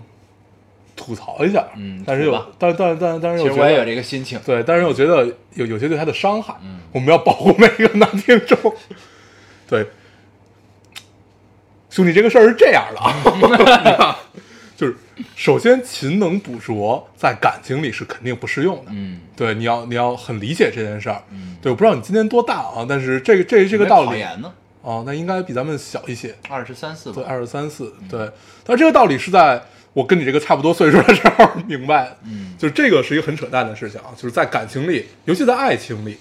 [0.96, 4.40] 吐槽一下，嗯但是又但但但但是又其实我也有这个心情。
[4.44, 8.58] 对，但是我觉得有有些对他的伤害，嗯我们要保护每一个男听众。
[9.68, 9.86] 对，
[11.90, 14.18] 兄弟，这个事儿是这样的啊，
[14.76, 14.96] 就是
[15.36, 21.22] 首先勤能补拙在感情里是肯定不适用的，嗯对，你要你要很理解这件事儿。
[21.30, 28.30] 嗯，对，我不知道你今年多大啊，但是这个这这个道理考研呢，哦，那应该比咱们小一些，二十三四对，二十三四，对。
[28.64, 29.62] 但这个道理是在
[29.92, 32.54] 我跟你这个差不多岁数的时候明白，嗯。
[32.58, 36.16] 就是这个是一个很扯淡的事情啊，就是在感情里，尤其在爱情里，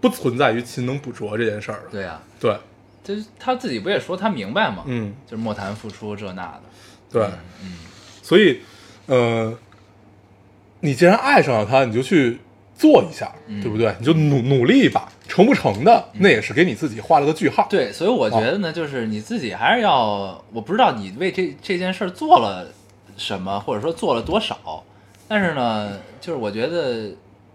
[0.00, 1.88] 不存在于勤能补拙这件事儿的。
[1.90, 2.56] 对啊，对，
[3.04, 4.84] 就是他自己不也说他明白吗？
[4.86, 6.62] 嗯，就是莫谈付出这那的。
[7.10, 7.22] 对，
[7.62, 7.76] 嗯。
[8.22, 8.60] 所以，
[9.06, 9.52] 呃，
[10.80, 12.38] 你既然爱上了他，你就去
[12.80, 13.94] 做一下，嗯对不对？
[13.98, 22.72] 你就努努力一把，成不成的，那也是给你自己画了个句号。，对，所以我觉得呢，就是你自己还是要，我不知道你为这这件事儿做了
[23.18, 24.82] 什么，或者说做了多少，
[25.28, 27.10] 但是呢，就是我觉得，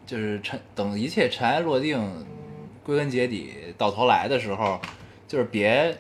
[0.06, 2.00] 就是尘等一切尘埃落定，
[2.84, 4.80] 归根结底到头来的时候，
[5.28, 5.98] 就是别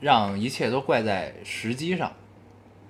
[0.00, 2.12] 让一切都怪在时机上。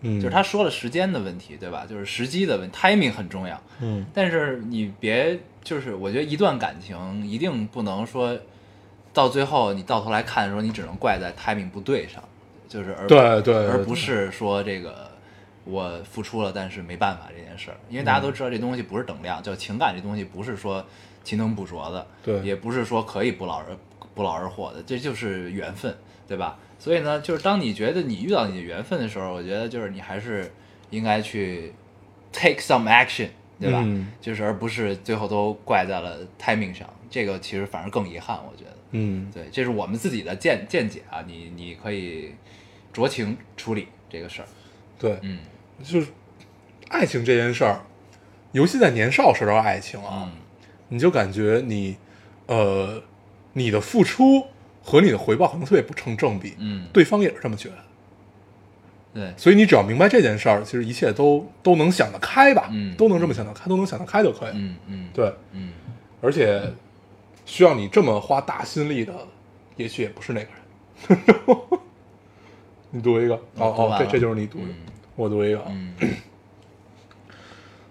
[0.03, 1.85] 嗯，就是他说了时间的问题，对吧？
[1.87, 3.61] 就是时机的问，timing 很重要。
[3.83, 8.39] 嗯，但是你别，就是我觉得一段感情一定不能说
[9.13, 12.23] 到最后你到头来看的时候，你只能怪在 timing 不对上，
[12.69, 15.11] 就是而对对而不是说这个
[15.65, 20.85] 我付出了，但是没办法这件事儿，因为大家都知道这东西不是等量，就情感这东西不是说
[21.23, 22.41] 勤能补拙的，对。
[22.41, 23.67] 也不是说可以不劳而
[24.15, 25.95] 不劳而获的，这就是缘分，
[26.27, 26.59] 对吧？
[26.79, 30.51] 所以呢，就是当你觉得你遇到你的缘分的时候，我觉得就是你还是
[30.89, 31.75] 应该去
[32.33, 33.29] take some action，
[33.61, 33.81] 对吧？
[33.85, 38.77] 嗯就是而不是最后都怪在了 timing 上，这个其实反而更遗憾，我觉得。
[38.93, 42.35] 嗯，对，这是我们自己的见见解啊，你你可以
[42.93, 44.49] 酌情处理，这个事儿。
[44.99, 45.39] 对，嗯
[45.83, 46.09] 就是
[46.89, 47.83] 爱情这件事儿，
[48.53, 50.41] 尤其在年少时候的爱情啊，嗯
[50.89, 51.97] 你就感觉你，
[52.47, 53.01] 呃，
[53.53, 54.47] 你的付出
[54.83, 57.77] 和你的回报可能特别不成正比，嗯，对方也是这么觉得，
[59.13, 65.09] 对，所以你只要明白这件事儿，其实一切都都能想得开吧，嗯都能这么想得开，都能想得开就可以，嗯嗯。
[65.13, 65.73] 对，嗯
[66.23, 66.63] 而且
[67.45, 69.13] 需要你这么花大心力的，
[69.77, 70.49] 也许也不是那个
[71.09, 71.19] 人。
[72.93, 74.75] 你读一个，哦哦，这这就是你读的，嗯。
[75.17, 75.59] 我读一个。
[75.61, 75.67] 啊。
[75.71, 75.95] 嗯。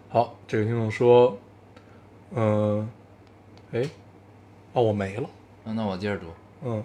[0.09, 1.37] 好，这个听众说，
[2.35, 2.89] 嗯、
[3.71, 3.81] 哎，
[4.73, 5.29] 哦，我没了，
[5.65, 6.27] 嗯，那我接着读，
[6.63, 6.83] 嗯。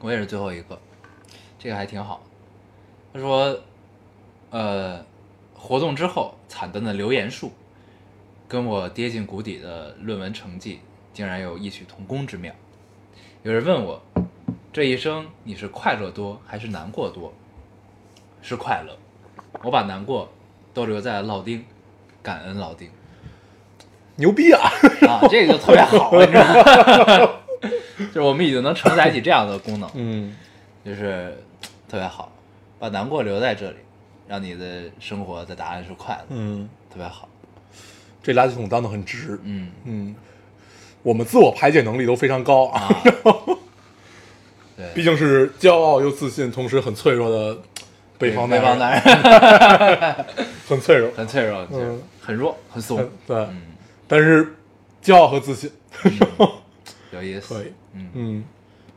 [0.00, 0.78] 我也是最后一个，
[1.58, 2.22] 这个还挺好。
[3.12, 3.58] 他说，
[4.50, 5.04] 呃，
[5.54, 7.52] 活动之后惨淡的留言数，
[8.48, 10.80] 跟我跌进谷底的论文成绩
[11.12, 12.52] 竟然有异曲同工之妙。
[13.42, 14.00] 有人问我，
[14.72, 17.32] 这一生你是快乐多还是难过多？
[18.40, 18.96] 是快乐，
[19.62, 20.28] 我把难过
[20.72, 21.64] 都留在了老丁，
[22.22, 22.90] 感恩老丁
[24.16, 24.60] 牛逼啊！
[25.08, 27.30] 啊，这个就特别好，你知道吗？
[28.12, 30.36] 就是我们已经能承载起这样的功能，嗯，
[30.84, 31.36] 就是
[31.88, 32.32] 特别好，
[32.82, 33.76] 把难过留在这里，
[34.26, 37.28] 让你的生活的答案是快乐，嗯，特别好。
[38.20, 39.70] 这垃圾桶当的很值，嗯。
[39.84, 40.16] 嗯，
[41.04, 43.02] 我们自我排解能力都非常高啊，啊，
[44.76, 47.56] 对，毕竟是骄傲又自信，同时很脆弱的
[48.18, 50.26] 北方北方男人，男人。
[50.66, 52.02] 很脆弱，很脆弱，就是嗯。
[52.20, 53.62] 很弱，很怂，对，嗯，
[54.08, 54.56] 但是
[55.00, 55.70] 骄傲和自信
[57.12, 57.54] 有意思。
[57.54, 58.44] 可以，嗯，嗯，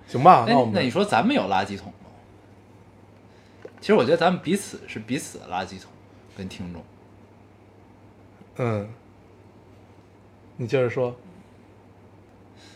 [0.08, 2.04] 行吧，哎那我，们那你说咱们有垃圾桶吗？
[3.86, 5.91] 其实我觉得咱们彼此是彼此的垃圾桶，
[6.36, 6.84] 跟听众。
[8.56, 8.89] 嗯，
[10.58, 11.15] 你接着说，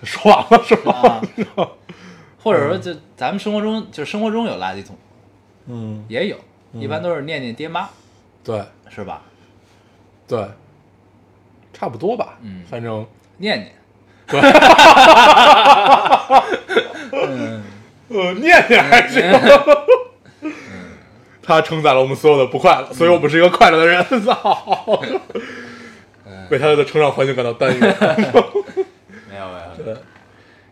[0.03, 1.19] 说完了是吧？
[1.55, 1.67] 啊，
[2.43, 4.95] 或者说就咱们生活中，就生活中有垃圾桶，
[5.65, 6.37] 嗯，也有，
[6.73, 7.89] 一般都是念念爹妈，
[8.43, 9.23] 对是吧？
[10.27, 10.47] 对，
[11.73, 13.03] 差不多吧，嗯反正
[13.37, 13.73] 念念，
[18.09, 19.23] 呃，念念还行。
[21.49, 24.05] 他承载了我们所有的不快乐，所以我们是一个快乐的人。
[24.23, 25.01] 操！
[26.51, 27.79] 为他的成长环境感到担忧。
[29.27, 29.97] 没有没有，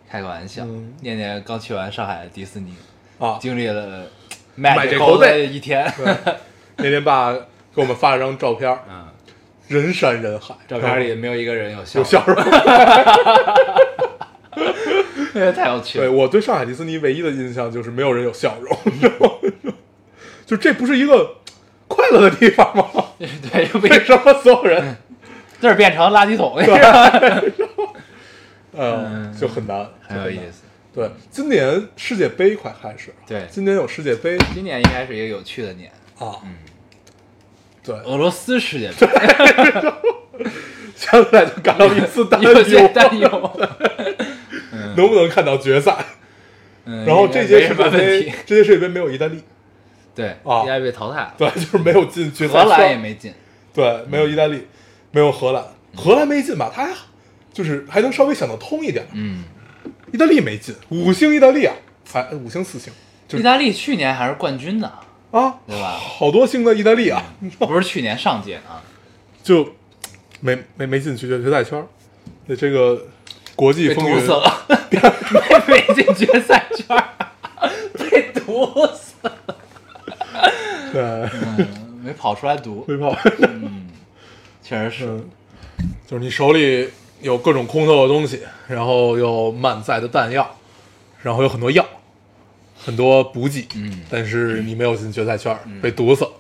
[0.09, 0.93] 开个玩笑嗯。
[1.01, 2.75] 念念刚去完上海迪士尼，
[3.17, 4.05] 啊，经历了
[4.55, 5.91] 卖卖这口的这口袋一天。
[6.77, 9.07] 那天爸给我们发了张照片， 嗯，
[9.67, 12.35] 人山人海，照片里没有一个人有笑有笑容。
[15.33, 16.11] 容，太有趣对了。
[16.11, 18.77] 我对上海迪士尼唯一的印象就是没有人有笑容，
[20.47, 21.35] 就这不是一个
[21.87, 22.85] 快乐的地方吗？
[23.19, 24.97] 对，就为什么所有人？
[25.61, 26.55] 这儿变成垃圾桶，
[28.73, 29.87] 嗯就很难。
[30.01, 30.63] 很有意思。
[30.93, 34.37] 对，今年世界杯快开始了，对今年有世界杯。
[34.53, 36.55] 今年应该是一个有趣的年，啊，嗯，
[37.83, 39.07] 对，俄罗斯世界杯。
[40.95, 42.53] 现在就感到一丝担忧，
[42.93, 43.59] 担忧。
[44.95, 45.93] 能不能看到决赛？
[46.85, 49.43] 嗯，然后这届世界杯，，这届世界杯没有意大利，
[50.17, 50.63] 对，啊。
[50.63, 51.33] 意大利被淘汰了。
[51.37, 53.33] 对，就是没有进决赛荷兰也，没进，
[53.73, 54.67] 对，没有意大利，
[55.11, 55.63] 没有荷兰，
[55.95, 56.69] 荷兰没进吧？
[56.73, 56.93] 他还
[57.53, 59.43] 就是还能稍微想得通一点，嗯，
[60.11, 61.73] 意大利没进，五星意大利啊，
[62.13, 62.91] 哎，五星四星，
[63.27, 63.41] 就是。
[63.41, 64.91] 意大利去年还是冠军呢，
[65.31, 65.91] 啊，对吧？
[65.99, 67.23] 好多星的意大利啊，
[67.59, 68.81] 不是去年上届啊，
[69.43, 69.73] 就
[70.39, 71.87] 没没没进决决赛圈儿，
[72.45, 73.07] 那这个
[73.55, 74.15] 国际风云
[74.91, 74.99] 没
[75.67, 77.09] 没进决赛圈儿，
[77.97, 79.56] 被毒死了，
[80.93, 81.01] 对。
[81.01, 83.15] 嗯，没跑出来毒，没跑，
[84.63, 85.29] 确实是，嗯，
[86.07, 86.89] 就是你手里
[87.21, 90.49] 有各种空投的东西，然后有满载的弹药，
[91.21, 91.85] 然后有很多药，
[92.77, 94.01] 很多补给，嗯。
[94.09, 96.31] 但是你没有进决赛圈儿，被毒死了，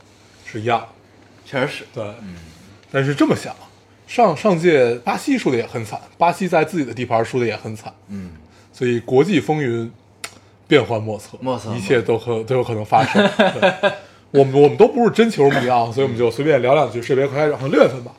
[0.45, 0.87] 是一样的。
[1.45, 2.05] 确实是，对，
[2.91, 3.55] 但是这么想，
[4.07, 8.31] 上上届巴西输的也很惨，巴西在自己的地盘输的也很惨，嗯，
[8.71, 9.91] 所以国际风云
[10.67, 13.27] 变幻莫测，莫测一切都可都有可能发生。
[13.59, 13.91] 对。
[14.29, 17.01] 我们我们都不是真球迷啊，所以我们就随便聊两句。
[17.01, 18.11] 世界杯快开始，好像六月份吧，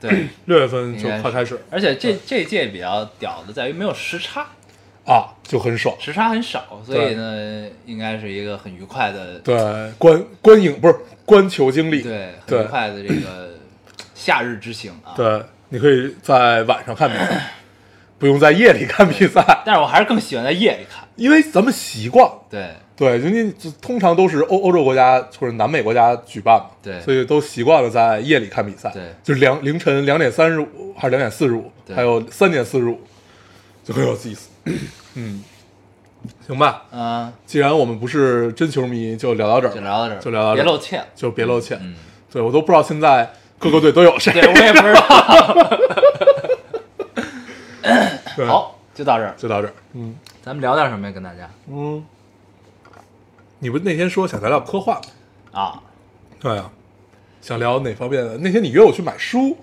[0.00, 1.56] 对， 六月份就快开始。
[1.70, 4.48] 而且这这届比较屌的在于没有时差，
[5.06, 5.94] 啊，就很爽。
[6.00, 9.56] 时差很少，所以呢，应该是一个很愉快的，对，
[9.96, 13.50] 观观影不是观球经历，对，很愉快的这个
[14.16, 15.14] 夏日之行啊。
[15.14, 17.52] 对，你可以在晚上看比赛，
[18.18, 20.99] 不用在夜里看比赛，但是我还是更喜欢在夜里看。
[21.20, 22.26] 因为咱们习惯。
[22.48, 26.98] 对，对，就你就通常都是欧欧洲国家或者南美国家举办嘛，对。
[27.02, 29.02] 所以都习惯了在夜里看比赛，对。
[29.22, 31.94] 就是两凌晨两点三十五还是两点四十五，对。
[31.94, 32.98] 还有三点四十五，
[33.84, 34.48] 就很有意思。
[35.14, 35.44] 嗯，
[36.46, 40.64] 行吧，嗯，既然我们不是真球迷，就聊到这儿，就聊到这儿，就聊到这儿。
[40.64, 41.02] 别露怯。
[41.14, 41.74] 就别露怯。
[41.82, 41.94] 嗯，
[42.32, 44.32] 对我都不知道现在各个队都有谁。
[44.32, 45.00] 对我也不知道。
[48.36, 49.74] 对，好，就到这儿，就到这儿。
[49.92, 51.12] 嗯咱们聊点什么呀？
[51.12, 52.04] 跟大家嗯，
[53.58, 55.02] 你不那天说想聊聊科幻吗？
[55.52, 55.82] 啊，
[56.38, 56.70] 对啊，
[57.40, 58.38] 想聊哪方面的？
[58.38, 59.56] 那天你约我去买书，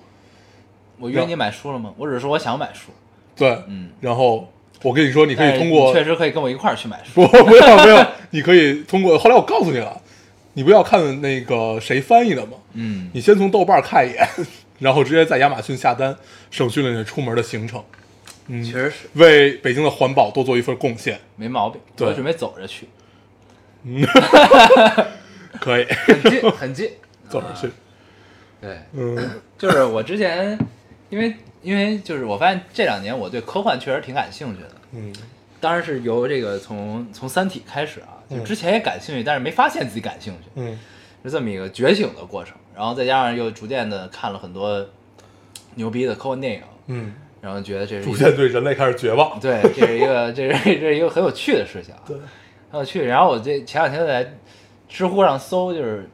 [0.99, 1.93] 我约你买书了吗？
[1.97, 2.91] 我只是说我想买书，
[3.35, 4.51] 对，嗯，然后
[4.83, 7.25] 我跟你说，你可以通过确实可以跟我一块儿去买书。
[7.25, 9.17] 不不要不要，你可以通过。
[9.17, 9.99] 后来我告诉你了，
[10.53, 12.57] 你不要看那个谁翻译的吗？
[12.73, 14.27] 嗯，你先从豆瓣看一眼，
[14.79, 16.15] 然后直接在亚马逊下单，
[16.51, 17.83] 省去了你出门的行程，
[18.47, 18.63] 嗯。
[18.63, 18.95] 确实是。
[19.13, 21.19] 为北京的环保多做一份贡献。
[21.35, 21.79] 没毛病。
[21.95, 22.07] 对。
[22.07, 22.87] 我准备走着去，
[25.59, 26.91] 可以，很近很近。
[27.29, 27.69] 走着去。
[28.61, 29.29] 对，嗯。
[29.57, 30.57] 就是我之前，
[31.09, 34.71] 因为因为就是我发现这两年我对科幻确实挺感兴趣的。
[34.93, 35.13] 嗯。
[35.59, 40.79] 当然是由这个从从《三体》开始啊，就嗯之前也感兴趣，但是没发现自己感兴趣，嗯。
[41.23, 42.55] 是这么一个觉醒的过程。
[42.73, 44.87] 然后再加上又逐渐的看了很多
[45.75, 47.13] 牛逼的科幻电影，嗯，
[47.47, 49.39] 然后觉得这是逐渐对人类开始绝望。
[49.39, 52.17] 对，这是一个这是这是一个很有趣的事情啊，对，
[52.69, 53.05] 很有趣。
[53.05, 54.35] 然后我这前两天在
[54.89, 56.09] 知乎上搜，就是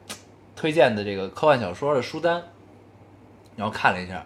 [0.54, 2.40] 推荐的这个科幻小说的书单，
[3.56, 4.24] 然后看了一下，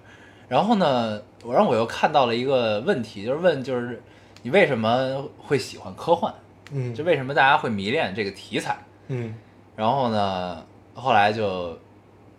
[0.48, 4.02] 然后呢，我让我又看到了一个问题，就是问就是
[4.42, 6.30] 你为什么会喜欢科幻？
[6.70, 8.76] 嗯就为什么大家会迷恋这个题材？
[9.06, 9.34] 嗯
[9.74, 11.78] 然后呢，后来就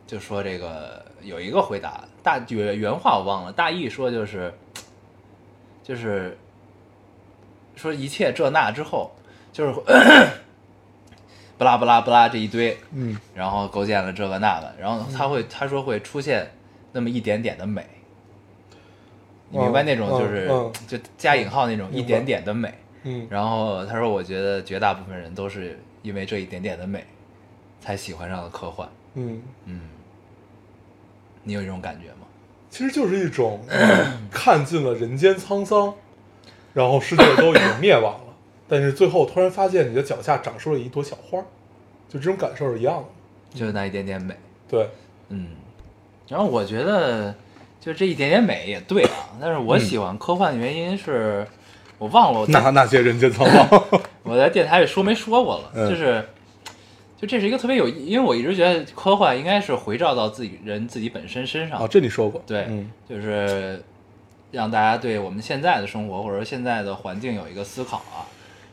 [0.05, 4.53] 就说这个有一个回答，大原原话我忘了，大意说就是
[5.83, 6.37] 就是
[7.75, 9.11] 说一切这那之后，
[9.51, 9.73] 就是
[11.57, 16.49] 不拉不拉不拉这一堆，嗯然后构建了这个那个，然后他会他说会出现
[16.91, 17.85] 那么一点点的美，
[19.49, 22.73] 你明白那种嗯就是、嗯就加引号那种一点点的美。
[23.03, 27.01] 嗯然后他说：“我觉得绝大部分人都是因为这一点点的美，
[27.79, 28.89] 才喜欢上了科幻。
[29.13, 29.81] 嗯，嗯，
[31.49, 32.27] 你有这种感觉吗？
[32.69, 33.59] 其实就是一种
[34.29, 35.91] 看尽了人间沧桑，
[36.75, 38.35] 然后世界都已经灭亡了，
[38.67, 41.39] 但是最后突然发现你的脚下长出了一朵小花，
[42.07, 43.59] 就这种感受是一样的。
[43.59, 44.35] 就是那一点点美。
[44.69, 44.87] 对，
[45.29, 45.47] 嗯，
[46.27, 47.33] 然后我觉得
[47.81, 51.47] 就这一点点美也对啊，但是我喜欢科幻的原因是，
[51.97, 53.83] 我忘了我那那些人间沧桑，
[54.21, 56.23] 我在电台里说没说过了，嗯就是。”
[57.19, 63.83] 就这是一个特别有意，因为我一直觉得科幻应该是回照到自己人自己本身身上哦，这你说过，对，嗯就是
[64.51, 68.23] 让大家对我们现在的生活或者说现在的环境有一个思考啊。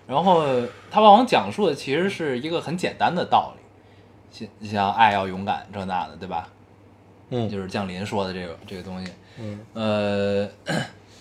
[0.07, 0.45] 然后
[0.89, 6.49] 他往往讲述的其实是一个很简单的道理，像像爱要勇敢这那的，对吧？
[7.31, 9.11] 嗯，就是降临说的这个这个东西。
[9.41, 10.49] 嗯呃，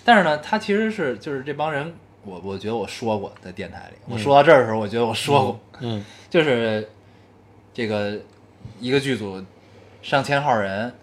[0.03, 1.91] 但是呢，他其实是就是这帮人，
[2.23, 6.87] 我我觉得我说过在电台里，我说到这儿的时候，我觉得我说过，嗯就是
[7.75, 8.17] 这个
[8.79, 9.43] 一个剧组
[10.01, 10.93] 上千号人，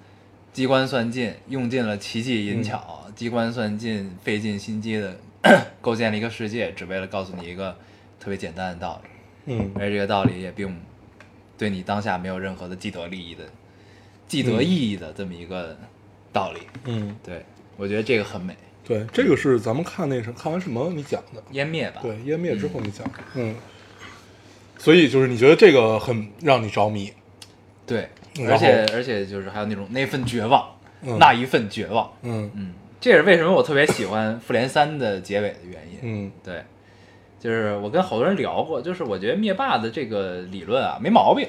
[0.54, 5.14] 机关算尽，用尽了奇技淫巧，机关算尽，费尽心机的
[5.82, 7.76] 构建了一个世界，只为了告诉你一个
[8.18, 9.70] 特别简单的道理，嗯。
[9.78, 10.74] 而这个道理也并
[11.58, 13.44] 对你当下没有任何的既得利益的、
[14.26, 15.76] 既得意义的这么一个
[16.32, 16.60] 道理。
[16.84, 17.44] 嗯，对
[17.76, 22.00] 我觉得这个很美，对，这个是咱们看那什看完什么你讲的，湮灭吧。
[22.00, 23.54] 对，湮灭之后你讲的，嗯，
[24.82, 27.12] 所以就是你觉得这个很让你着迷，
[27.86, 28.08] 对，
[28.48, 32.12] 而且而且就是还有那种那份绝望，嗯那一份绝望。
[32.22, 35.98] 嗯嗯，这也是为什么我特别喜欢《复联三》的结尾的原因。
[36.02, 36.64] 嗯对，
[37.38, 41.46] 就是我跟好多人聊过，就是我觉得灭霸的这个理论啊没毛病，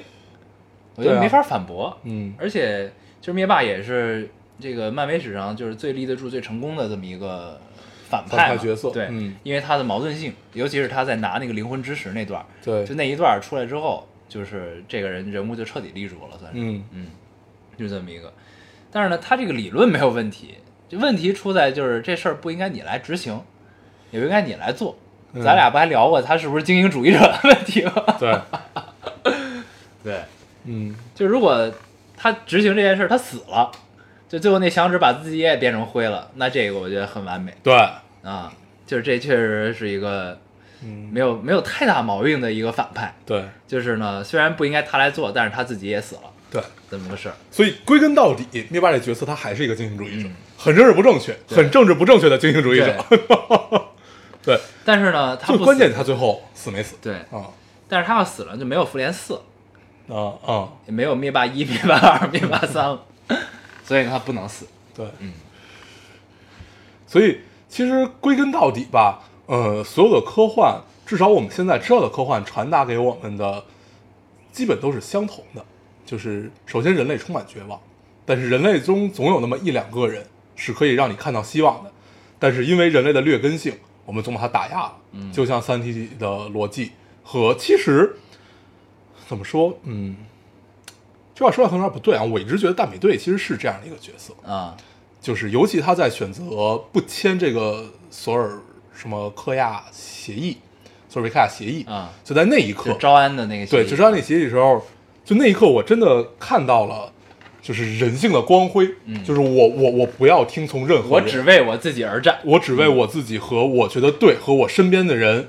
[0.94, 1.98] 我觉得没法反驳。
[2.04, 4.30] 嗯而且就是灭霸也是
[4.60, 7.60] 这个漫威史上就是最立得住、最成功的这么一个
[8.08, 16.58] 反派嘛反派角色对，嗯因为他的矛盾性，尤其是他在拿那个灵魂之石那段儿，对就那一段儿出来之后，就是这个人人物就彻底立住了，算是。
[16.60, 17.06] 嗯嗯，
[17.78, 18.32] 就这么一个。
[18.92, 20.54] 但是呢，他这个理论没有问题，
[20.88, 23.40] 就问题出在就是这事儿不应该你来执行，
[24.10, 24.96] 也不应该你来做。
[25.32, 27.92] 嗯咱俩不还聊过他是不是精英主义者的问题吗？
[28.20, 28.38] 对，
[30.04, 30.20] 对，
[30.64, 31.68] 嗯就如果
[32.16, 33.68] 他执行这件事儿，他死了，
[34.34, 37.72] 就最后那响指把自己也变成灰了，那这个我觉得很完美对，
[38.24, 38.52] 啊。
[38.84, 40.36] 就是这确实是一个
[40.82, 43.14] 嗯没有没有太大毛病的一个反派。
[43.24, 46.60] 对就是呢，虽然不应该他来做，但是他自己也死了，对，
[46.90, 47.34] 这么个事儿。
[47.52, 52.92] 所以归根到底，灭霸这角色他还是一个精英主义者嗯，很政治不正确，很政治不正确的精英主义者。
[54.42, 57.46] 对，但是呢，他不关键他最后死没死对，啊
[57.88, 60.68] 但是他要死了，就没有复联四了，啊啊！
[60.86, 63.00] 也没有灭霸一、灭霸二、灭霸三了，
[63.84, 64.66] 所以他不能死。
[64.92, 65.32] 对，嗯，
[67.06, 73.64] 所以其实归根到底吧，呃，所有的科幻至少我们现在知道的科幻传达给我们的，
[74.52, 75.64] 基本都是相同的，
[76.06, 77.80] 就是首先人类充满绝望，
[78.24, 80.26] 但是人类中总有那么一两个人
[80.56, 81.92] 是可以让你看到希望的，
[82.38, 83.74] 但是因为人类的劣根性，
[84.06, 84.96] 我们总把它打压了。
[85.16, 86.90] 嗯就像《三体》里的逻辑
[87.22, 88.16] 和其实
[89.28, 90.16] 怎么说，嗯，
[91.34, 92.22] 这话说的有点不对啊。
[92.22, 94.76] 我一直觉得大美队其实是这样的一个角色，啊，
[95.20, 98.60] 就是尤其他在选择不签这个索尔
[98.94, 100.58] 什么科亚协议，
[101.08, 104.84] 索尔维克亚协议啊，就在那一刻就，招安的那个协对，就招安那协议的时候，
[105.24, 107.10] 就那一刻我真的看到了。
[107.62, 112.38] 就是人性的光辉，嗯就是我我我不要听从任何人我，只为我自己而战。
[112.44, 115.48] 我只为我自己和我觉得对和我身边的人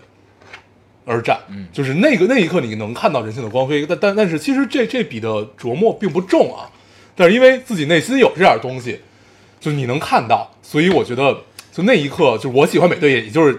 [1.05, 1.39] 而战。
[1.49, 6.69] 嗯就是那个那一刻你能看到人性的光辉，但但但是其实这这笔的琢磨并不重啊。
[7.15, 8.99] 但是因为自己内心有这点东西，
[9.59, 11.33] 就你能看到，所以我觉得
[11.71, 13.57] 就那一刻，就是我喜欢美队，也就是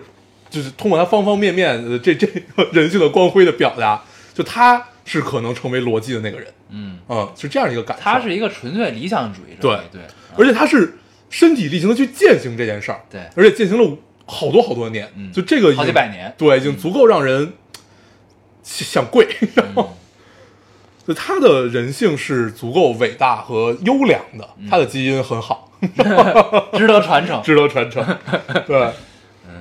[0.51, 4.03] 就是通过他方方面面的这这个人性的光辉的表达，
[4.35, 8.03] 就他是可能成为逻辑的那个人，嗯，嗯，是这样一个感受。
[8.03, 9.63] 他是一个纯粹理想主义者。
[9.63, 10.03] 对对，
[10.37, 10.99] 而且他是
[11.31, 13.97] 身体力行的去践行这件事儿，对而且践行了
[14.27, 17.53] 好多好多年，嗯就这个好几百年对，已经足够让人
[18.63, 19.27] 想跪。
[19.55, 19.97] 然后，
[21.07, 25.71] 就他的人性是足够伟大和优良的，他的基因很好，
[26.77, 28.05] 值得传承，值得传承。
[28.67, 28.91] 对，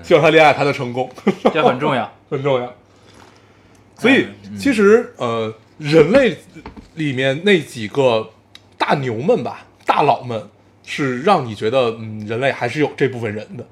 [0.02, 1.10] 希望他恋爱谈的成功，
[1.54, 2.12] 这很重要。
[2.30, 2.74] 很重要。
[3.98, 6.36] 所以嗯其实呃，人类
[6.96, 8.32] 里面那几个
[8.78, 10.50] 大牛们吧，大佬们，
[10.84, 13.66] 是让你觉得嗯，人类还是有这部分人的，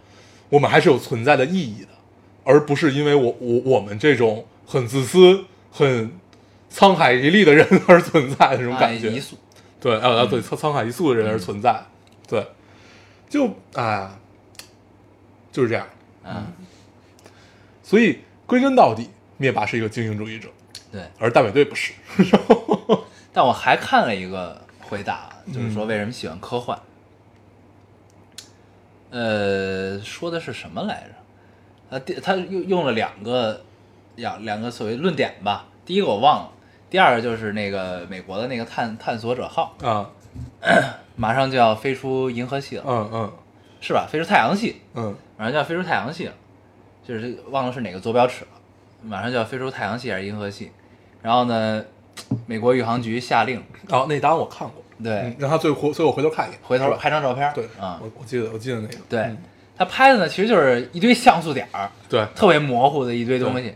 [0.54, 1.88] 我们还是有存在的意义的，
[2.44, 6.12] 而不是因为我我我们这种很自私、很
[6.72, 9.20] 沧海一粟的人而存在的这种感觉。
[9.82, 11.84] 对，啊呃，对，沧沧海一粟的人而存在，
[12.28, 12.46] 对，
[13.28, 14.12] 就哎，
[15.52, 15.88] 就是这样。
[16.24, 16.54] 嗯，
[17.82, 20.50] 所以归根到底，灭霸是一个精英主义者，
[20.92, 21.02] 对。
[21.18, 21.94] 而大美队不是。
[23.34, 26.80] 但我还看了一个回答，就是嗯说为什么喜欢科幻。
[29.14, 31.10] 呃，说的是什么来着？
[31.92, 33.62] 他第他用用了两个
[34.16, 35.68] 两两个所谓论点吧。
[35.86, 36.50] 第一个我忘了，
[36.90, 40.10] 第二个就是那个美国的那个探探索者号啊，
[41.16, 43.34] 马上就要飞出银河系了，嗯嗯
[43.80, 44.08] 是吧？
[44.10, 46.34] 飞出太阳系，嗯马上就要飞出太阳系了，
[47.08, 48.52] 就是忘了是哪个坐标尺了，
[49.04, 50.72] 马上就要飞出太阳系还是银河系。
[51.22, 51.86] 然后呢，
[52.48, 59.38] 美国宇航局下令，哦，那答案我看过，对，嗯让他最回，所以我回头看一眼，回头拍张照片，对啊、我我记得我记得那个，对嗯，
[59.78, 63.74] 他拍的呢，其实就是一堆像素点儿，对，特别模糊的一堆东西。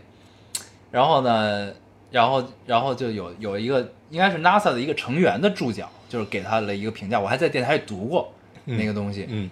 [0.90, 1.72] 然后呢，
[2.10, 8.32] 然后然后就有有一个应该是 NASA 的一个成员的注脚，就是给他了一个评价，我还在电台里读过
[8.64, 9.50] 那个东西，嗯。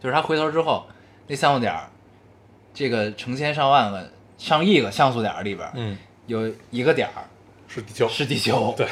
[0.00, 0.84] 就是他回头之后，
[1.26, 1.88] 那像素点儿，
[2.74, 7.24] 这个成千上万个、上亿个像素点儿里边，嗯，有一个点儿
[7.74, 8.86] 是地球，是地球，对，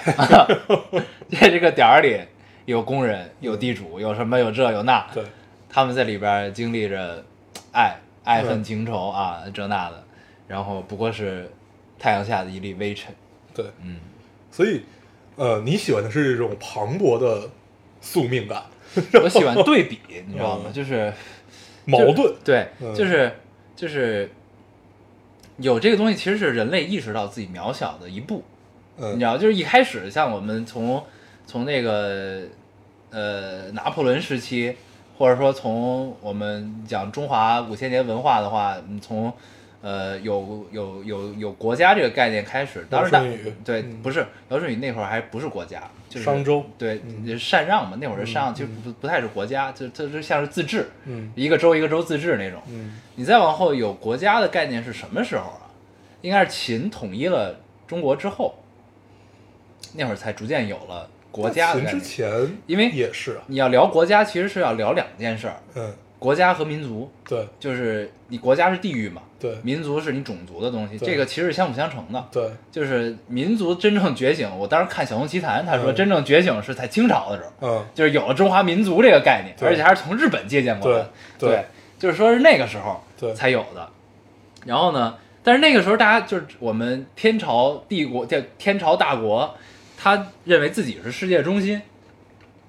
[1.38, 2.18] 在 这个点儿里
[2.64, 5.22] 有工人、有地主、有什么有这有那，对，
[5.68, 7.24] 他们在里边经历着
[7.72, 10.04] 爱、爱恨情仇啊，这那的，
[10.48, 11.48] 然后不过是
[11.96, 13.14] 太阳下的一粒微尘。
[13.54, 13.98] 对，嗯，
[14.50, 14.82] 所以
[15.36, 17.48] 呃，你喜欢的是这种磅礴的
[18.00, 18.64] 宿命感、
[19.22, 20.64] 我喜欢对比，你知道吗？
[20.66, 20.72] 嗯。
[20.72, 21.12] 就是
[21.84, 22.92] 矛盾，对，嗯。
[22.94, 23.32] 就是
[23.76, 24.28] 就是
[25.58, 28.42] 有这个东西，其实是人类意识到自己渺小的一步。
[28.96, 31.02] 你嗯知道，就是一开始像我们从
[31.46, 32.42] 从那个
[33.10, 34.76] 呃拿破仑时期，
[35.18, 39.32] 或者说从我们讲中华五千年文化的话，嗯从
[39.80, 43.10] 呃有有有有国家这个概念开始，当时
[43.64, 44.02] 对嗯。
[44.02, 47.00] 不是尧舜禹那会儿还不是国家，就是商周对
[47.38, 48.54] 禅让嘛，那会儿是禅让，嗯。
[48.54, 51.32] 就不不太是国家，就这就像是自治，嗯。
[51.34, 52.62] 一个州一个州自治那种。
[52.68, 53.00] 嗯。
[53.16, 55.66] 你再往后有国家的概念是什么时候啊？
[56.20, 57.56] 应该是秦统一了
[57.88, 58.54] 中国之后，
[59.94, 62.04] 那会儿才逐渐有了国家的概念之念。
[62.04, 67.10] 前因为也是啊，你要聊国家，其实是要聊两件事儿：嗯，国家和民族。
[67.24, 72.28] 对就是你国家是地域嘛，对民族是你种族的东西，这个其实是相辅相成的。
[72.30, 81.06] 对，就是民族真正觉醒，我当时看《小龙奇谈》，他说嗯真正觉醒是在清朝的时候，嗯就是有了中华民族这个概念，而且还是从日本借鉴过来
[81.38, 81.64] 对
[81.98, 83.02] 就是说是那个时候
[83.34, 83.88] 才有的。
[84.66, 89.54] 然后呢，但是那个时候大家就是我们天朝帝国，叫天朝大国，
[90.02, 91.80] 他认为自己是世界中心，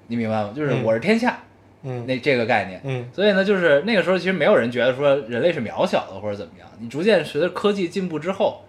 [0.05, 0.53] 你明白吗？
[0.55, 1.39] 就是嗯我是天下、
[1.81, 2.79] 嗯那这个概念。
[2.84, 6.69] 嗯所以呢，就是那个时候其实没有人觉得说人类是渺小的或者怎么样。
[6.79, 8.63] 你逐渐随着科技进步之后，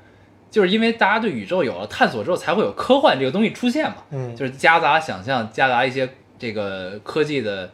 [0.50, 3.96] 就是因为大家对宇宙有了探索之后，才会有科幻这个东西出现嘛。
[4.10, 6.08] 嗯，就是夹杂想象，夹杂一些
[6.38, 7.70] 这个科技的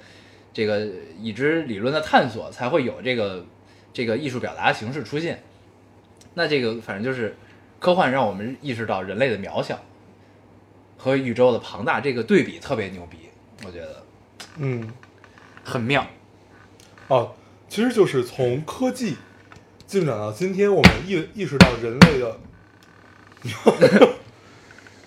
[0.53, 0.88] 这个
[1.20, 3.47] 已知理论的探索，才会有这个
[3.93, 5.41] 这个艺术表达形式出现。
[6.34, 7.36] 那这个反正就是
[7.78, 9.78] 科幻让我们意识到人类的渺小
[11.03, 13.16] 和宇宙的庞大，这个对比特别牛逼，
[13.64, 14.05] 我觉得
[14.59, 14.92] 嗯，
[15.64, 16.07] 很妙。
[17.09, 17.32] 哦，
[17.70, 19.16] 其实就是从科技
[19.86, 22.38] 进展到今天，我们意意识到人类的，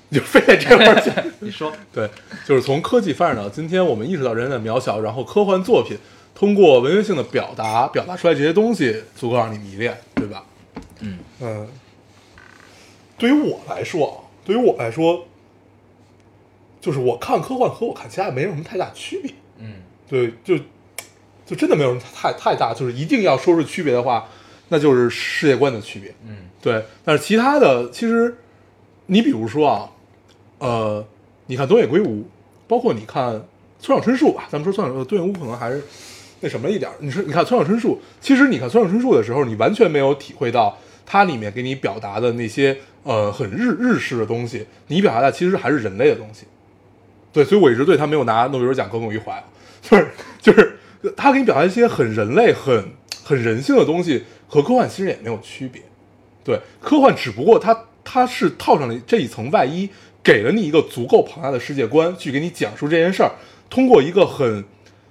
[0.09, 1.13] 你就非得这块儿讲。
[1.39, 2.09] 你说，对，
[2.43, 5.95] 就是从科技发展到今天，我们意识到人类的渺小，然后科幻作品
[6.33, 10.43] 通过文学性的表达，表达出来这些东西，足够让你迷恋，对吧？
[11.01, 11.67] 嗯嗯，
[13.17, 15.27] 对于我来说啊，对于我来说，
[16.83, 19.31] 就是我看科幻和我看其他没有什么太大区别。
[19.57, 19.75] 嗯
[20.09, 20.57] 对，就
[21.45, 24.27] 就真的没有什么太太大，就是一定要说是区别的话，
[24.67, 26.13] 那就是世界观的区别。
[26.27, 28.35] 嗯对，但是其他的其实，
[29.05, 29.89] 你比如说啊，
[30.59, 31.05] 呃，
[31.45, 32.25] 你看东野圭吾，
[32.67, 33.41] 包括你看
[33.79, 35.81] 村上春树吧，咱们说村上呃东野圭吾可能还是
[36.41, 36.97] 那什么一点儿。
[36.99, 46.45] 你说你看村上春树，其实你看村上春树的时候，你完全没有体会到它里面给你表达的那些呃很日日式的东西，你表达的其实还是人类的东西。
[47.33, 49.43] 对，所以我一直对他没有拿诺贝尔奖耿耿于怀，
[49.81, 50.07] 就是
[50.39, 50.77] 就是
[51.17, 52.91] 他给你表达一些很人类、很
[53.23, 55.81] 很人性的东西，和科幻其实也没有区别。
[56.45, 59.89] 对，科幻只不过它它是套上了这一层外衣，
[60.21, 63.31] 给了你一个足够庞大的世界观，去给你讲述这件事儿，
[63.69, 64.63] 通过一个很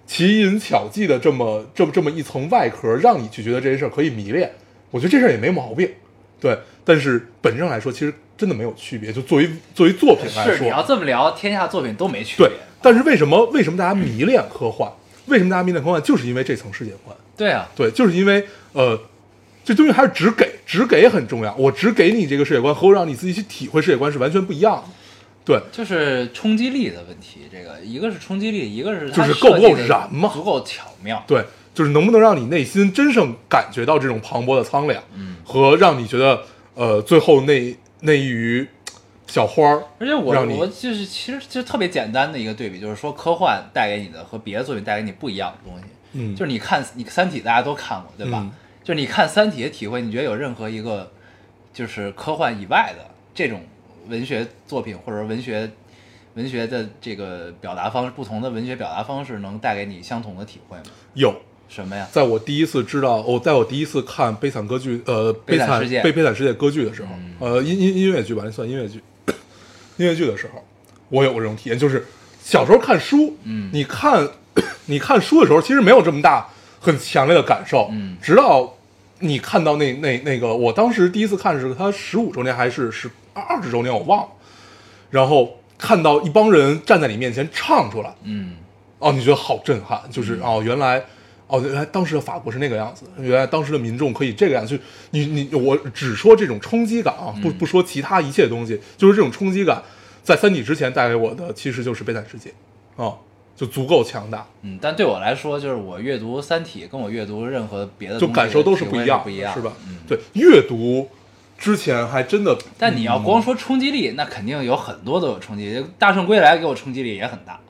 [0.06, 4.52] 奇淫巧技的这么这么这么一层外壳，让你去觉得这件事儿可以迷恋。
[4.90, 5.90] 我觉得这事儿也没毛病，
[6.38, 6.56] 对。
[6.84, 8.12] 但是本质上来说，其实
[8.42, 9.12] 真的没有区别。
[9.12, 12.56] 就作为作为作品来说，是你要这么聊，天下作品都没区别对。。
[12.82, 14.90] 但是为什么为什么大家迷恋科幻？
[15.26, 16.02] 为什么大家迷恋科幻？
[16.02, 17.16] 就是因为这层世界观。
[17.36, 19.00] 对啊，对，就是因为呃，
[19.64, 21.54] 这东西还是只给，只给很重要。
[21.54, 24.82] 我只给你这个世界观，和我让你自己去体会世界观是完全不一样的。
[25.44, 27.42] 对，就是冲击力的问题。
[27.52, 31.22] 这个一个是冲击力，一个是就是够不够燃嘛足够巧妙。
[31.26, 36.42] 对，就是能不能让你内心真正感觉到这种磅礴的苍凉，嗯，和让你觉得
[36.74, 38.68] 呃，最后那那一隅
[39.26, 45.84] 小花儿，而且我我就是其实就特别简单的一个对比，就是说科幻带给你的和别的作品带给你不一样的东西。
[46.12, 48.38] 嗯，就是你看你《三体》，大家都看过对吧？
[48.42, 48.52] 嗯
[48.84, 51.08] 就是你看《三体》的体会，你觉得有任何一个
[51.72, 53.62] 就是科幻以外的这种
[54.08, 55.70] 文学作品或者文学
[56.34, 60.82] 文学的这个表达方式，不同的文学表达方式能带给你相同的体会吗？
[61.14, 61.32] 有。
[61.74, 62.06] 什么呀？
[62.12, 66.02] 在我第一次知道，我、在我第一次看悲惨歌剧，呃，悲惨世界。
[66.02, 67.34] 悲悲惨世界歌剧的时候，嗯。
[67.40, 69.00] 呃，音音音乐剧吧，那算音乐剧，
[69.96, 70.62] 音乐剧的时候，
[71.08, 72.06] 我有过这种体验，就是
[72.42, 73.70] 小时候看书，嗯。
[73.72, 74.28] 你看
[74.84, 76.46] 你看书的时候，其实没有这么大
[76.78, 78.16] 很强烈的感受，嗯。
[78.20, 78.76] 直到
[79.20, 84.28] 你看到那那那个，我当时第一次看是他十五周年还是十二十周年，我忘了，
[85.10, 88.56] 然后看到一帮人站在你面前唱出来，嗯。
[88.98, 91.02] 哦，你觉得好震撼，就是哦，原来，
[91.52, 99.82] 哦，原来当时的法国是那个样子，原来当时的民众可以这个样子，就你你我只说这种冲击感啊，不不说其他一切东西，就是这种冲击感，
[100.22, 102.50] 在《三体》之前带给我的其实就是《悲惨世界》，
[103.04, 103.14] 啊，
[103.54, 109.74] 就足够强大，嗯，但对我来说，就是我阅读《三体》跟我阅读任何别的就感受都是不一样，不一样，是吧？
[109.86, 111.10] 嗯，对，阅读
[111.58, 115.80] 之前还真的，但你要光说冲击力，那肯定有很多都有冲击力。
[115.98, 117.60] 《大圣归来》给我冲击力也很大，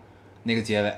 [0.44, 0.94] 那个结尾，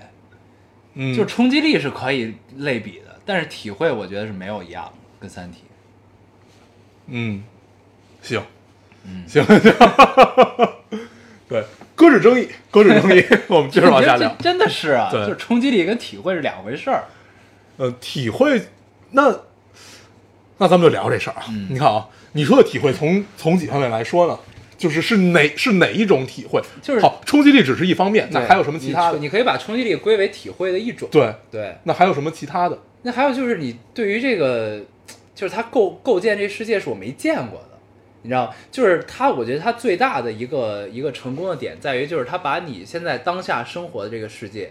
[0.94, 5.58] 嗯，就是冲击力是可以类比的，但是体会我觉得是没有一样的，跟《三体
[7.06, 7.42] 嗯，
[8.22, 8.42] 行，
[9.04, 9.60] 嗯行行，
[11.48, 11.64] 对，
[11.94, 14.34] 搁置争议，搁置争议， 我们》接着往下聊。
[14.38, 17.04] 真的是啊，对就是冲击力跟体会是两回事儿。
[17.76, 18.62] 呃，体会，
[19.10, 19.30] 那
[20.58, 21.44] 那咱们就聊这事儿啊。
[21.50, 24.38] 嗯你看啊，你说的体会从从几方面来说呢？
[24.84, 26.60] 就是是哪是哪一种体会？
[26.82, 29.16] 就是好，冲击力只是一方面，那还有什么其他的？
[29.16, 31.08] 你你可以把冲击力归为体会的一种。
[31.10, 32.78] 对，对，那还有什么其他的？
[33.00, 34.78] 那还有就是你对于这个，
[35.34, 37.78] 就是他构构建这世界是我没见过的，
[38.20, 44.70] 你知道，就是他，我觉得他最大的一个一个成功的点在于，就是他把你现在当下生活的这个世界，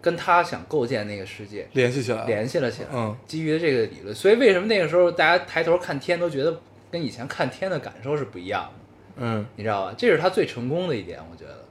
[0.00, 2.88] 跟他想构建那个世界联系起来，联系了起来。
[2.92, 8.85] 嗯，基于这个理论，所以为什么那个时候大家抬头看天都觉得跟以前看天的感受是不一样的？
[9.16, 9.94] 嗯你知道吧？
[9.96, 11.64] 这是他最成功的一点，我觉得，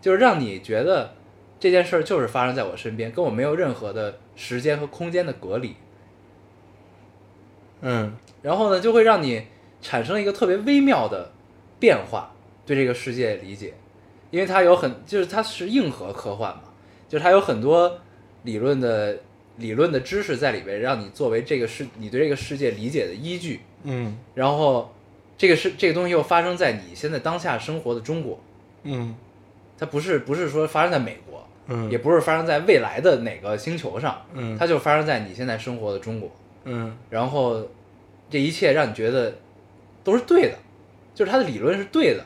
[0.00, 1.14] 就是让你觉得
[1.60, 5.76] 这件事儿就是发生在我身边，跟我没有任何的时间和空间的隔离。
[7.82, 9.44] 嗯然后呢，就会让你
[9.82, 11.30] 产生一个特别微妙的
[11.78, 12.34] 变化，
[12.64, 13.74] 对这个世界理解，
[14.30, 16.62] 因为它有很就是它是硬核科幻嘛，
[17.08, 18.00] 就是它有很多
[18.44, 19.18] 理论的
[19.58, 23.60] 理论的知识在里边，让你作为这个世你对这个世界理解的依据。
[23.82, 24.92] 嗯然后
[25.36, 28.38] 这个是这个东西又发生在你现在当下生活的中国，
[28.84, 29.14] 嗯。
[29.78, 34.56] 它不是不是说发生在美国，嗯，也不是发生在未来的哪个星球上，嗯。
[34.56, 36.30] 它就发生在你现在生活的中国。
[36.64, 36.96] 嗯。
[37.10, 37.68] 然后
[38.30, 39.34] 这一切让你觉得
[40.02, 40.56] 都是对的，
[41.14, 42.24] 就是它的理论是对的，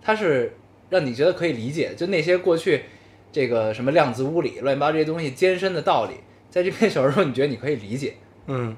[0.00, 0.56] 它是
[0.88, 2.84] 让你觉得可以理解，就那些过去
[3.30, 6.14] 这个什么量子物理乱七八糟这些东西艰深的道理，
[6.48, 8.14] 在这篇小说中你觉得你可以理解，
[8.46, 8.74] 嗯。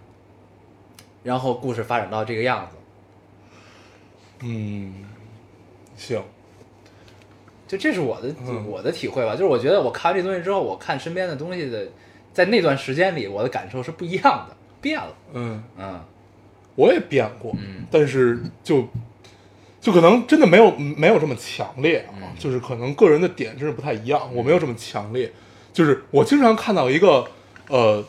[1.23, 2.77] 然后故事发展到这个样子，
[4.41, 4.95] 嗯，
[5.97, 6.23] 行，
[7.67, 8.65] 就这是我的、嗯。
[8.67, 11.89] 我的体会吧，就是我觉得我看完这东西之后，我看身边的东西的，
[12.33, 16.01] 在那段时间里，我的感受是不一样的，变了，嗯，嗯。
[16.75, 17.85] 我也变过，嗯。
[17.91, 18.87] 但是就
[19.81, 22.29] 就可能真的没有没有这么强烈啊，嗯。
[22.39, 25.33] 就是可能个人的点真是不太一样，我没有这么强烈，
[25.73, 27.27] 就是我经常看到一个
[27.69, 28.05] 呃。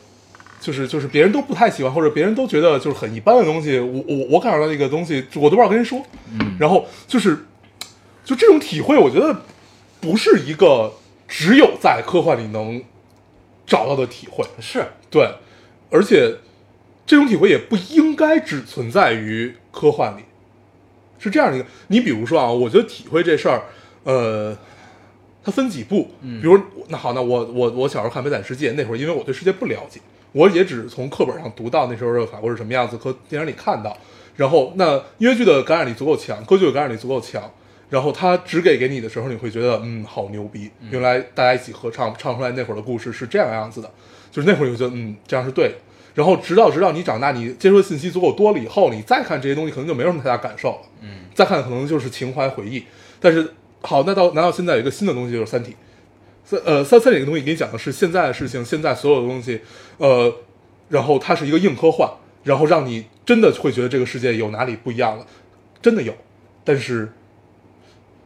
[0.59, 6.03] 就是就是别人都不太喜欢，或者别人都觉得就是很一般的东西，我我我感受到那个东西，我都不知道跟人说。
[6.39, 7.45] 嗯然后就是
[8.25, 9.41] 就这种体会，我觉得
[10.01, 10.93] 不是一个
[11.27, 12.83] 只有在科幻里能
[13.65, 14.45] 找到的体会。
[14.59, 15.35] 是，对，
[15.89, 16.35] 而且
[17.05, 20.21] 这种体会也不应该只存在于科幻里，
[21.17, 21.65] 是这样的一个。
[21.87, 23.63] 你比如说啊，我觉得体会这事儿，
[24.03, 24.57] 呃，
[25.43, 26.11] 它分几步。
[26.21, 29.99] 嗯比如那好，那我我我小时候看《悲惨世界》，那会儿因为我对世界不了解，
[30.31, 33.97] 我也只是从课本上读到那时候的法国是什么样子，和电影里看到。
[34.35, 37.51] 然后那音乐剧的感染力足够强，歌剧的感染力足够强。
[37.89, 40.69] 然后他只给给你的时候，你会觉得嗯，好牛逼！
[40.91, 43.91] 原来大家一起合唱唱出来那会儿的故事是这样样子的，
[44.31, 45.73] 就是那会儿你会觉得嗯，这样是对的。
[46.13, 50.77] 然后直到直到你长大，你接触的信息足够多了以后，你再看这些东西，可能就没有什么太大感受了。
[51.01, 52.83] 嗯再看可能就是情怀回忆。
[53.19, 53.51] 但是
[53.81, 55.71] 好，那到难道现在有一个新的东西就是《三体》？
[56.49, 59.61] 三呃三三体这个东西给你讲的是现在的事情，现在所有的东西，
[59.99, 60.33] 呃，
[60.87, 62.09] 然后它是一个硬科幻，
[62.43, 65.27] 然后让你真的会觉得这个世界有哪里不一样了，
[65.79, 66.11] 真的有，
[66.63, 67.11] 但是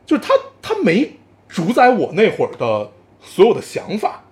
[0.05, 1.17] 就是它它没
[1.49, 2.89] 主宰我那会儿的
[3.21, 4.23] 所有的想法，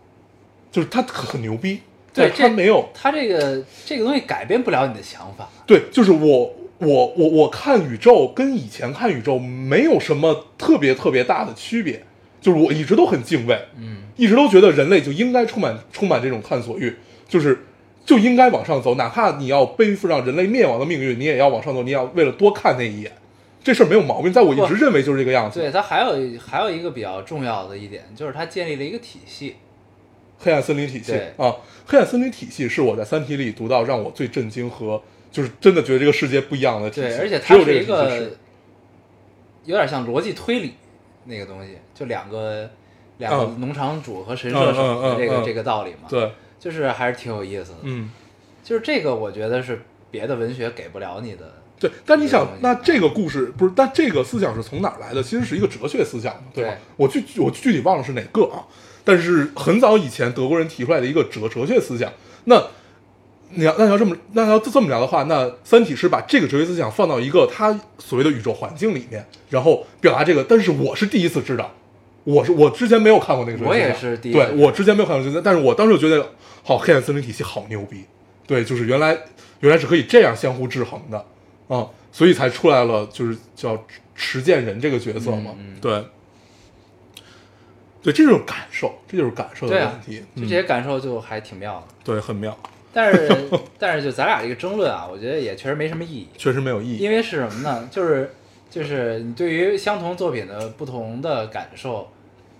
[0.72, 1.82] 就是它很牛逼，
[2.14, 12.06] 对，但是它没有它这个这个东西改变不了你的想法，对，就是我我我我看宇宙跟以前看宇宙没有什么特别特别大的区别，
[12.42, 14.00] 就是我一直都很敬畏，嗯。
[14.18, 16.94] 一直都觉得人类就应该充满充满这种探索欲，
[17.28, 17.66] 就是
[18.06, 23.12] 就应该往上走，哪怕你要背负上人类灭亡的命运，你也要往上走，你要为了多看那一眼，
[23.64, 25.60] 这事儿没有毛病，在我一直认为就是这个样子。
[25.60, 29.56] 对，它还有还有一个比较重要的一点，就是它建立了一个体系。
[30.38, 38.32] 黑暗森林体系啊，黑暗森林体系是我在《三体》里读到让我最震惊和就是真的觉得这个世界不一样的体系，对，而且它是一个
[39.66, 40.74] 有点像逻辑推理
[41.26, 42.68] 那个东西，就两个
[43.20, 47.78] 两个嗯农场主和神社嗯手的这个这个道理嘛。，对，就是还是挺有意思的。
[47.84, 48.10] 嗯。
[48.64, 51.52] 就是这个，我觉得是别的文学给不了你的。
[51.80, 53.74] 对，但你想那这个故事不是？
[53.76, 55.22] 但这个思想是从哪儿来的？
[55.22, 56.70] 其实是一个哲学思想嘛，对吧？
[56.70, 58.66] 对我具我具体忘了是哪个啊，
[59.04, 62.12] 但是很早以前德国人提出来的一个哲哲学思想。
[62.45, 62.64] 那
[63.49, 70.43] 你要那要这么那要这么聊的话，那《三体》是把这个哲学思想放到一个他所谓的宇宙环境里面，然后表达这个。
[70.43, 71.74] 但是我是第一次知道，
[72.24, 76.30] 我是我之前没有看过那个我，也是第一次对我之前没有看过这个，但是我当时就觉得，
[76.63, 78.05] 好，黑暗森林体系好牛逼，
[78.45, 79.17] 对，就是原来
[79.61, 81.26] 原来是可以这样相互制衡的，
[81.67, 83.84] 啊、所以才出来了就是叫
[84.15, 86.05] 持剑人这个角色嘛，嗯嗯对，
[88.03, 91.95] 对，这就是感受，这就是感受的问题，就这嗯些感受就还挺妙的。
[92.03, 92.57] 对，很妙，
[92.93, 93.49] 但是
[93.80, 96.28] 但是就咱俩这个争论啊，我觉得也确实没什么意义。
[96.38, 97.88] 确实没有意义，因为是什么呢？
[97.91, 98.34] 就是
[98.72, 102.09] 就是你对于相同作品的不同的感受，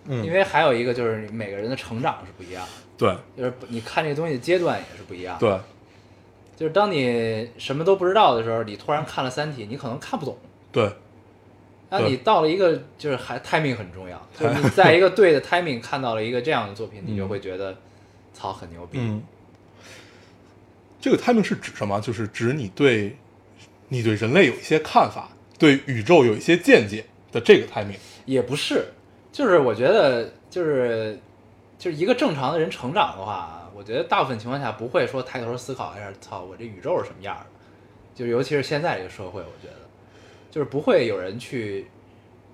[0.06, 3.16] 嗯，因为还有一个就是每个人的成长是不一样的，对。
[3.38, 5.40] 就是你看这个东西的阶段也是不一样的。
[5.40, 5.60] 对。
[6.58, 10.38] 就是当你什么都不知道的时候，你突然看了《三体》，你可能看不懂。
[10.72, 10.86] 对。
[10.86, 10.94] 对。
[11.90, 17.78] 那你到了一个就是还 timing 很重要， 就是你在一个对的 timing 看到了一个这样的作品，你就会觉得
[18.34, 18.98] 操很牛逼。
[19.02, 19.22] 嗯，
[21.02, 22.00] 这个 timing 是指什么？
[22.00, 23.18] 就是指你对
[23.90, 25.30] 你对人类有一些看法，
[25.62, 27.96] 对宇宙有一些见解的这个态民。
[28.26, 28.88] 也不是，
[29.32, 31.20] 就是我觉得就是
[31.78, 37.46] 就是一个正常的人成长的话，我觉得大部分情况下不会说抬头思考一下，操，我这宇宙是什么样的？
[38.16, 39.78] 就尤其是现在这个社会，我觉得
[40.50, 41.88] 就是不会有人去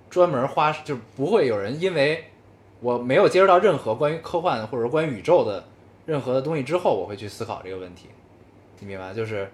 [0.10, 2.26] 专门花，就不会有人因为
[2.82, 5.66] 我没有接触到任何关于科幻或者说关于宇宙的
[6.05, 8.08] 任何的东西之后，我会去思考这个问题。
[8.80, 9.14] 你明白？
[9.14, 9.49] 就是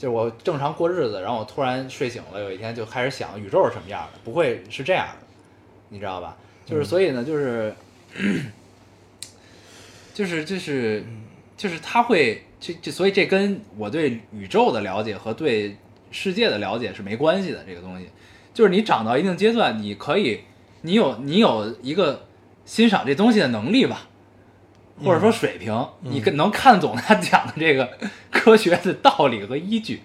[0.00, 5.26] 就是我正常过日子，然后我突然睡醒了，有一天就开始想宇宙是什么样的，不会是这样的，
[5.90, 6.38] 你知道吧？
[6.64, 7.74] 就是所以呢，就是
[10.14, 11.04] 就是就是
[11.54, 15.76] 就是他会这这，所以这跟我对宇宙的了解和对
[16.10, 17.62] 世界的了解是没关系的。
[17.66, 18.08] 这个东西
[18.54, 20.40] 就是你长到一定阶段，你可以
[20.80, 22.26] 你有你有一个
[22.64, 24.08] 欣赏这东西的能力吧，
[25.04, 27.88] 或者说水平，你跟能看懂他讲的这个
[28.30, 30.02] 科学的道理和依据，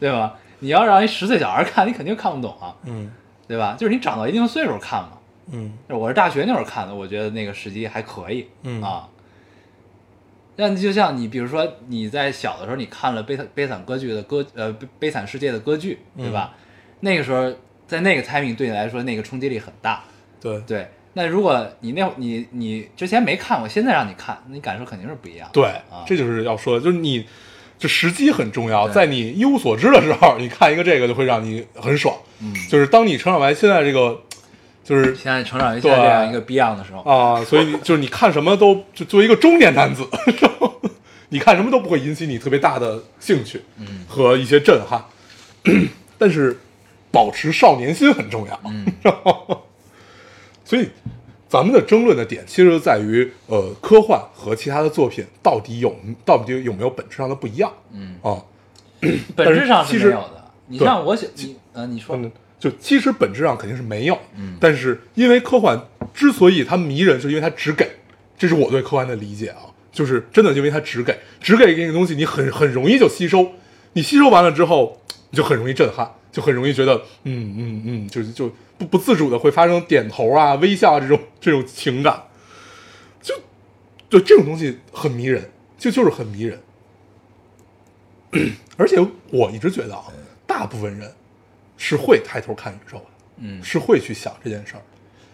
[0.00, 0.36] 对吧？
[0.60, 3.10] 你要让一十岁小孩看，你肯定看不懂啊，嗯
[3.46, 3.76] 对吧？
[3.78, 5.12] 就是你长到一定岁数看嘛。
[5.50, 9.08] 嗯我是大学那会儿看的，我觉得那个时机还可以，嗯啊。
[10.56, 16.54] 那就像你，比如说你在小的时候，你看了悲惨悲惨歌剧的歌，呃，悲悲惨世界的歌剧，对吧？
[17.00, 17.50] 那个时候
[17.86, 20.02] 在那个 timing 对你来说，那个冲击力很大，
[20.40, 20.88] 对对。
[21.18, 25.48] 那如果你那会你你之前没看过，现在让你看，你感受肯定是不一样。
[25.52, 27.26] 对啊，这就是要说的，就是你
[27.76, 32.16] 就时机很重要，在你一无所知的时候，你看一个这个就会让你很爽。
[32.40, 34.22] 嗯，就是当你成长为现在这个，
[34.84, 40.06] 就是现在成长为现在这样一个 Beyond 的时候，啊，所以你就是你看什么都就作为一个中年男子，
[41.30, 45.04] 你看什么都不会引起你特别大的兴趣，嗯和一些震撼，
[46.16, 46.58] 但是
[47.10, 49.66] 保持少年心很重要，嗯然后
[50.68, 50.86] 所以
[51.48, 55.96] 咱们的争论的点其实就在于，呃，科幻和其他的作品到底有
[56.26, 58.36] 到底有没有本质上的不一样，嗯，啊，
[59.34, 60.44] 本质上是其实是没有的。
[60.66, 64.58] 你像我写你呃，你说，嗯，就其实本质上肯定是没有，嗯。
[64.60, 65.80] 但是因为科幻
[66.12, 67.88] 之所以它迷人，是因为它只给，
[68.36, 73.52] 这是我对科幻的理解啊，就是真的因为它只给，只给给你个东西，你很很容易就吸收，
[73.94, 75.00] 你吸收完了之后，
[75.30, 82.22] 你就很容易震撼，就很容易觉得，嗯嗯嗯，就是就不不自主的会发生点头啊、微笑啊这种这种情感，
[83.20, 83.34] 就
[84.08, 86.60] 就这种东西很迷人，就就是很迷人，
[88.78, 90.04] 而且我一直觉得啊，
[90.46, 91.12] 大部分人
[91.76, 93.04] 是会抬头看宇宙的，
[93.38, 94.82] 嗯，是会去想这件事儿。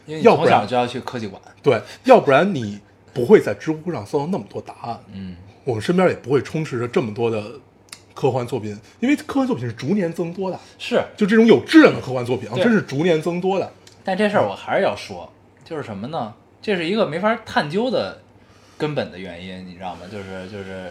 [0.06, 2.80] 因为从要不然小就要去科技馆，对，要不然你
[3.12, 4.98] 不会在知乎上搜到那么多答案。
[5.12, 7.60] 嗯，我们身边也不会充斥着这么多的
[8.14, 10.58] 科幻作品，因为科幻作品是逐年增多的。
[10.78, 11.02] 是。
[11.16, 13.70] 就这种有质量的科幻作品啊，对真是逐年增多的。
[14.04, 15.30] 但这事儿我还是要说，
[15.64, 16.34] 就是什么呢？
[16.62, 18.22] 这是一个没法探究的
[18.78, 20.02] 根本的原因，你知道吗？
[20.10, 20.90] 就是就是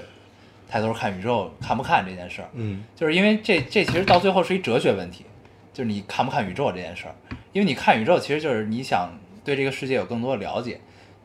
[0.70, 5.26] 抬头看宇宙看不看这件事儿，嗯就是因为这这其实到最后是一哲学问题，
[5.74, 7.16] 就是你看不看宇宙这件事儿，
[7.52, 9.10] 因为你看宇宙其实就是你想
[9.44, 10.80] 对这个世界有更多的了解，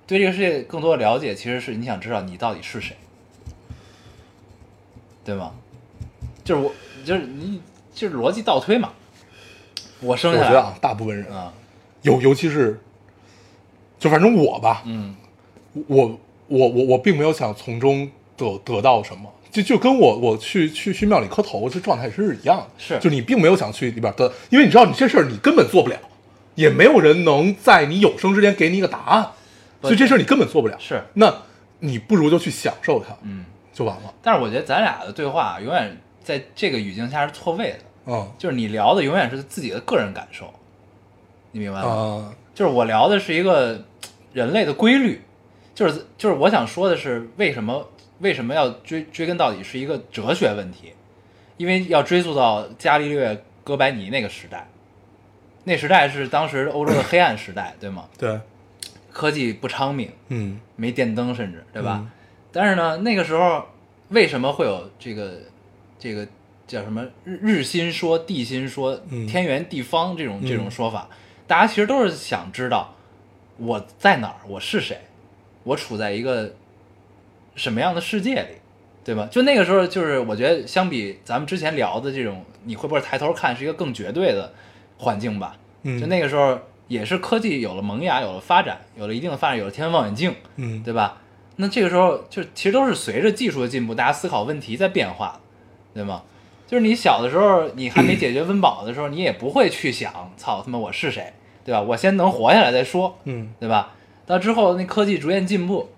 [0.06, 2.96] 对这个世界更多的了解，其实是你想知道你到底是谁，
[5.24, 5.54] 对吗？
[6.48, 6.72] 就是我
[7.04, 7.60] 就是你
[7.94, 8.90] 就是逻辑倒推嘛，
[10.00, 11.52] 我生下来我觉得啊，大部分人，啊，
[12.00, 12.80] 尤尤其是，
[13.98, 15.14] 就反正我吧，嗯
[15.88, 25.98] 我我我我并没有想从中得得到什么，就就跟我我去去去庙里磕头这状态是一样的，是就你并没有想去里边得，因为你知道你这事儿你根本做不了，
[26.54, 29.32] 也没有人能在你有生之年给你一个答案，
[29.82, 30.78] 所以这事儿你根本做不了。
[30.78, 31.42] 是那
[31.80, 33.44] 你不如就去享受它，嗯。
[33.70, 34.12] 就完了。
[34.20, 35.96] 但是我觉得咱俩的对话永远
[36.28, 40.52] 在这个语境下是错位的，嗯就是你聊的永远是自己的个人感受，
[41.52, 41.88] 你明白吗？
[41.88, 43.82] 哦就是我聊的是一个
[44.34, 45.22] 人类的规律，
[45.74, 50.92] 就是就是我想说的是为什么为什么要追追根到底是一个哲学问题，
[51.56, 54.68] 因为要追溯到伽利略、哥白尼那个时代，
[55.64, 58.06] 那时代是当时欧洲的黑暗时代，对吗？
[58.18, 58.38] 对，
[59.10, 62.00] 科技不昌明，嗯没电灯，甚至对吧？
[62.02, 62.10] 嗯
[62.52, 63.64] 但是呢，那个时候
[64.10, 65.40] 为什么会有这个
[65.98, 66.26] 这个
[66.66, 71.08] 叫什么日日心说、地心说、嗯天圆地方这种嗯这种说法？
[71.46, 72.94] 大家其实都是想知道
[73.56, 74.98] 我在哪儿，我是谁，
[75.64, 76.54] 我处在一个
[77.54, 78.48] 什么样的世界里，
[79.02, 79.26] 对吧？
[79.30, 84.52] 就那个时候，就是我觉得相比咱们之前聊的这种，你会不会抬头看，是一个更绝对的
[84.98, 85.56] 环境吧？
[85.82, 91.22] 嗯，就那个时候，也是科技有了萌芽，有了发展，有了一定的发展，有了天文望远镜，嗯对吧？
[91.56, 95.40] 那这个时候就其实都是随着技术的进步，大家思考问题在变化，
[95.94, 96.22] 对吗？
[96.66, 101.32] 就是你小的时候，你还没解决温饱的时候，你也不会去想，操他妈我是谁，
[101.64, 101.80] 对吧？
[101.80, 103.94] 我先能活下来再说，嗯对吧？
[104.26, 105.88] 到之后那科技逐渐进步，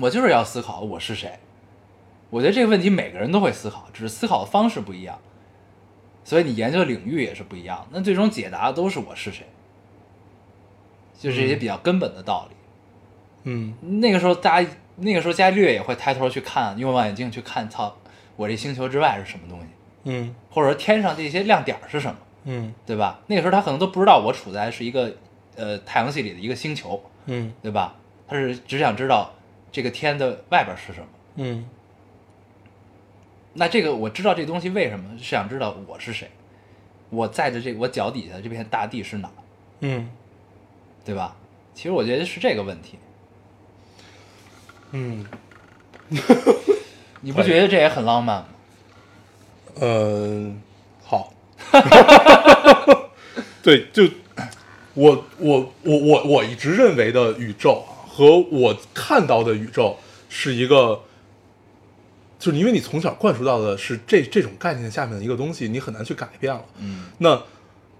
[0.00, 1.38] 我就是要思考我是谁。
[2.30, 5.16] 我觉得这个问题每个人都会思考，只是思考的方式不一样，
[6.24, 7.86] 所以你研究的领域也是不一样。
[7.92, 9.46] 那最终解答都是我是谁，
[11.16, 12.56] 就是一些比较根本的道理。
[13.44, 17.96] 嗯那个时候大家，那个时候伽利略也会抬头去看，用望远镜去看，操，
[18.36, 19.66] 我这星球之外是什么东西，
[20.04, 23.20] 嗯或者说天上这些亮点儿是什么，嗯对吧？
[23.26, 25.14] 那个时候他可能都不知道我处在是一个
[25.56, 27.94] 呃太阳系里的一个星球，嗯对吧？
[28.26, 29.32] 他是只想知道
[29.70, 31.06] 这个天的外边是什么。
[31.36, 31.68] 嗯
[33.54, 36.30] 那这个我知道这东西为什么，是想知道我是谁，
[37.10, 39.30] 我在的这我脚底下这片大地是哪，
[39.80, 40.10] 嗯
[41.04, 41.36] 对吧？
[41.74, 42.98] 其实我觉得是这个问题，
[44.92, 45.26] 嗯，
[47.24, 48.46] 你不觉得这也很浪漫吗？
[49.80, 50.54] 呃，
[51.02, 51.32] 好，
[53.62, 54.04] 对，就
[54.92, 59.96] 我我我我我一直认为的宇宙啊，和我看到的宇宙
[60.28, 61.00] 是一个，
[62.38, 66.62] 就是因为你从小灌输到的是这这种概念下面的一个东西，你很难去改变了。
[66.78, 67.42] 嗯，那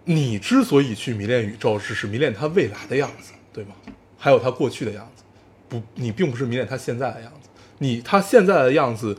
[0.04, 3.74] 你之所以去迷恋宇宙，只是迷恋它未来的样子，对吗？
[4.18, 5.24] 还有它过去的样子，
[5.66, 7.43] 不，你并不是迷恋它现在的样子。
[7.78, 9.16] 你他现在的样子，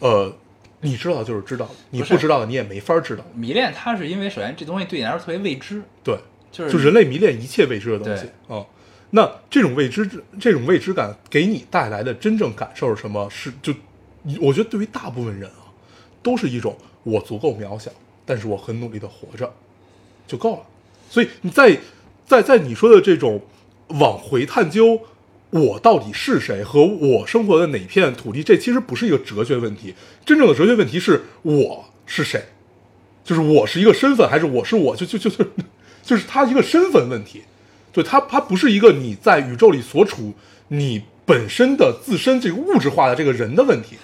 [0.00, 0.32] 呃，
[0.80, 3.24] 你知道就是知道，你不知道你也没法知道。
[3.34, 6.18] 迷恋它是因为首先这东西对你来说特别未知，对，
[6.52, 8.64] 就是就人类迷恋一切未知的东西对啊、
[9.10, 13.28] 那这种未知，这种未知感给你带来的真正感受是什么？
[13.30, 13.72] 是就，
[14.40, 15.72] 我觉得对于大部分人啊，
[16.22, 17.90] 都是一种我足够渺小，
[18.24, 19.52] 但是我很努力的活着，
[20.26, 20.62] 就够了。
[21.08, 21.78] 所以你在
[22.26, 23.40] 在在你说的这种
[23.88, 25.00] 往回探究
[25.60, 29.94] 我到底是谁和我生活的哪片土地，这其实不是一个哲学问题，
[30.24, 32.42] 真正的哲学问题是我是谁。
[33.24, 35.44] 就是我是一个身份，还是我是我，就就就就
[36.00, 37.42] 就是它一个身份问题，
[37.92, 40.32] 对它它不是一个你在宇宙里所处
[40.68, 43.96] 你本身的自身这个物质化的这个人的问题。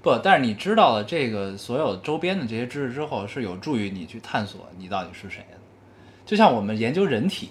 [0.00, 5.58] 不，但是你知道了这个所有周边的这些知识之后，是有助于你去探索你到底是谁的。
[6.24, 7.50] 就像我们研究人体，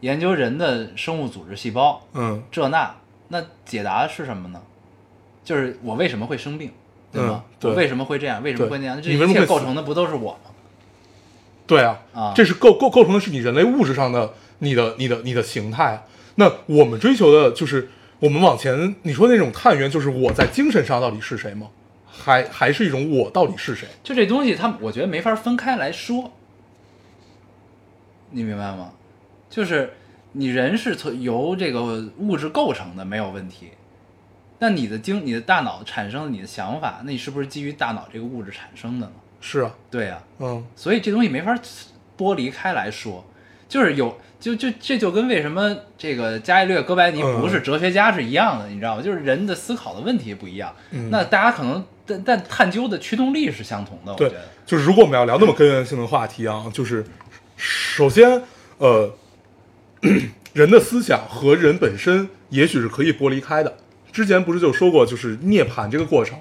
[0.00, 2.94] 研究人的生物组织、细胞，嗯这那，
[3.28, 4.60] 那解答是什么呢？
[5.44, 6.70] 就是我为什么会生病，
[7.12, 7.44] 对吗？
[7.44, 8.42] 嗯对我为什么会这样？
[8.42, 9.00] 为什么会那样？
[9.00, 10.50] 这一切构成的不都是我吗？
[11.66, 16.02] 对啊，啊这是构构构成的是你人类物质上的你的你的你的形态啊。
[16.36, 17.90] 那我们追求的就是
[18.20, 21.68] 我们往前你说那种探源，就是我在精神上到底是谁吗？
[22.06, 23.86] 还还是一种我到底是谁？
[24.02, 26.32] 就这东西，它我觉得没法分开来说，
[28.30, 28.92] 你明白吗？
[29.50, 29.92] 就是
[30.32, 33.68] 你人是从由这个物质构成的，没有问题。
[34.60, 39.12] 那你的经、你的大脑产生了你的想法，那你是不是基于大脑这个物质产生的呢？
[39.40, 41.58] 是啊，对呀、嗯所以这东西没法
[42.18, 43.24] 剥离开来说，
[43.68, 49.02] 就是有就就这就跟为什么这个伽利略、哥白尼嗯不是哲学家是一样的，你知道吗？
[49.02, 50.76] 就是人的思考的问题不一样。
[50.90, 57.02] 嗯那大家可能但但探究的驱动力是相同的，我觉对得。，就是如果我们要聊那么根源性的话题啊，就是
[57.56, 58.42] 首先，
[58.76, 59.10] 呃，
[60.52, 63.76] 人的思想和人本身也许是可以剥离开的。
[64.12, 66.38] 之前不是就说过，就是涅槃这个过程，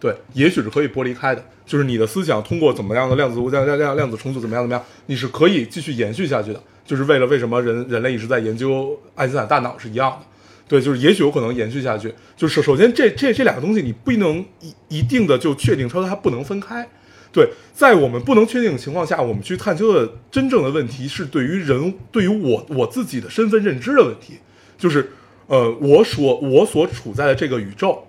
[0.00, 1.44] 对，也许是可以剥离开的。
[1.66, 6.62] 就是你的思想通过怎么样的量子量量量量子重组怎么样怎么样，你是可以继续延续下去的。
[6.84, 10.26] 就是为了为什么人人类一直在研究爱因斯坦大脑是一样的。
[10.66, 12.12] 对，就是也许有可能延续下去。
[12.36, 16.88] 就是首先这这这两个东西，你不能一一定的就确定说它不能分开。
[17.32, 24.34] 对，在我们不能确定的情况下，我们去探究的真正的问题是对于人，对于我我自己的身份认知的问题，
[24.76, 25.12] 就是
[25.46, 28.06] 呃，我所我所处在的这个宇宙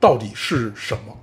[0.00, 1.16] 到底是什么，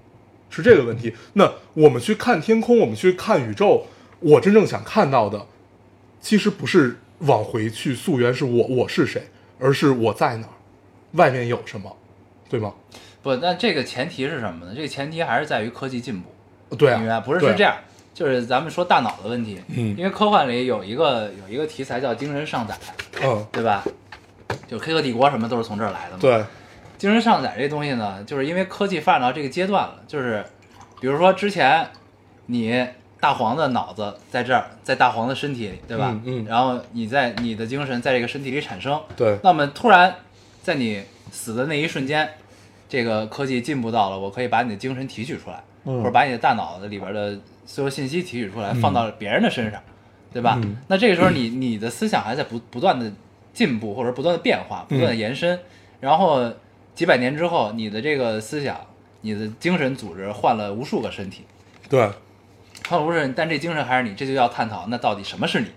[0.50, 1.14] 是这个问题。
[1.34, 3.86] 那我们去看天空，我们去看宇宙，
[4.22, 5.46] 我真正想看到的，
[6.22, 9.24] 其实不是往回去溯源，是我我是谁，
[9.60, 10.54] 而是我在哪儿，
[11.12, 11.98] 外面有什么，
[12.50, 12.74] 对吗？
[13.22, 14.74] 不，那这个前提是什么呢？
[14.74, 16.30] 这个前提还是在于科技进步，
[16.78, 17.20] 对啊，明白？
[17.20, 17.76] 不是是这样，
[18.14, 22.76] 就是咱们说大脑的问题，嗯因为科幻里有一个有一个题材叫精神上载，
[23.24, 23.84] 嗯，对吧？
[24.68, 26.44] 就黑客帝国什么都是从这儿来的嘛。，对，
[26.98, 30.44] 精神上载这东西呢，就是因为科技发展到这个阶段了，就是
[31.00, 31.88] 比如说之前
[32.46, 32.88] 你
[33.20, 36.12] 大黄的脑子在这儿，在大黄的身体里，对吧？
[36.12, 40.16] 嗯嗯然后你在你的精神在这个身体里产生，对，那么突然
[40.64, 42.30] 在你死的那一瞬间，
[42.88, 49.82] 这个科技进步到了，我可以把你的精神提取出来，嗯或者把你的大脑的里边的所有信息提取出来，放到别人的身上，
[50.32, 50.60] 对吧？
[50.64, 53.12] 嗯那这个时候你你的思想还在不不断的
[53.54, 55.60] 进步，或者不断的变化，不断的延伸，
[56.00, 56.52] 然后
[56.94, 58.80] 几百年之后，你的这个思想，
[59.22, 61.44] 你的精神组织换了无数个身体，
[61.90, 62.00] 对，
[62.88, 65.68] 换了无数人，但这精神还是你，这就要探讨那到底什么是你，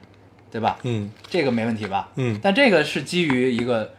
[0.51, 0.79] 对吧？
[0.83, 2.11] 嗯这个没问题吧？
[2.17, 3.93] 嗯但这个是基于一个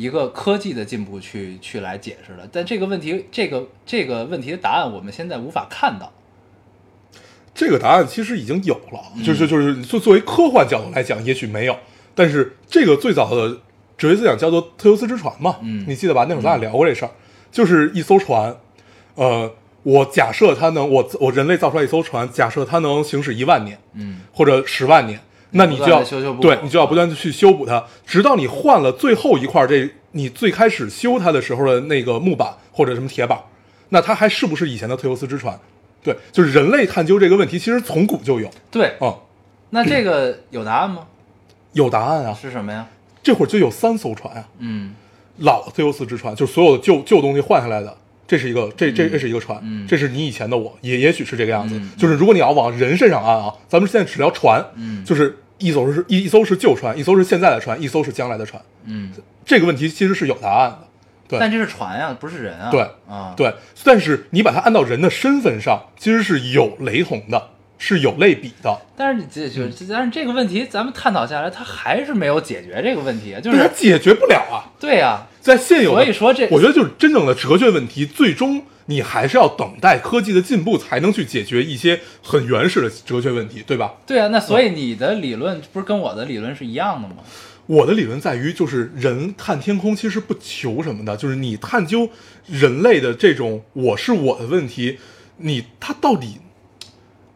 [0.00, 6.12] 一个科技的进步去去来解释的，但这个问题，这个这个问题的答案我们现在无法看到。
[7.52, 11.76] 这个答案其实已经有了，嗯就是就是作作为科幻角度来讲，也许没有，
[12.14, 13.58] 但是这个最早的
[13.98, 15.84] 哲学思想叫做特修斯之船嘛，嗯。
[15.86, 16.24] 你记得吧？
[16.28, 17.10] 那会儿咱俩聊过这事儿，
[17.52, 18.56] 就是一艘船，
[19.16, 25.20] 呃，我假设它能，我我人类造出来一艘船，假设它能行驶一万年嗯，或者十万年，
[25.52, 26.02] 那你就要
[26.40, 33.38] 对你就要不断的去修补它，直到你换了最后一块这你最开始修它的时候的那个木板或者什么铁板，
[33.90, 35.58] 那它还是不是以前的特修斯之船？
[36.02, 39.14] 对，就是人类探究这个问题，其实从古就有对，嗯、
[39.70, 41.06] 那这个有答案吗？
[41.74, 42.32] 有答案啊。
[42.40, 42.86] 是什么呀？
[43.22, 44.94] 这会儿就有三艘船啊，嗯
[45.38, 47.94] 老的特修斯之船，就是所有的旧旧东西换下来的，
[48.26, 51.76] 这是一个这这这是一个船，嗯这是你以前的我，也也许是这个样子。
[51.76, 58.60] 嗯就是如果你要往人身上按啊，咱们现在只聊船，嗯就是一艘是一一艘是旧船，一艘是现在的船，一艘是将来的船。
[58.84, 59.12] 嗯
[59.44, 60.88] 这个问题其实是有答案的，
[61.28, 62.70] 对但这是船呀，不是人啊。
[62.70, 63.54] 对啊，对，
[63.84, 67.50] 但是你把它按到人的身份上，其实是有雷同的，
[67.80, 68.78] 是有类比的。
[68.94, 74.68] 但是你这就，但是这个问题咱们探讨下来，它还是没有解决这个问题，就是，它是解决不了啊。
[74.78, 83.94] 对呀，在现有的，所以说这我觉得就是真正的哲学问题，最终你还是要等待科技的进步，才能去解决一些很原始的哲学问题，对吧？
[84.06, 87.16] 对啊，那所以你的理论不是跟我的理论是一样的吗？
[87.66, 92.08] 我的理论在于，就是人看天空其实不求什么的，就是你探究
[92.46, 94.98] 人类的这种“我是我的”问题，
[95.36, 96.38] 你他到底，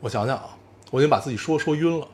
[0.05, 0.51] 我想想啊，
[0.91, 2.07] 我已经把自己说说晕了。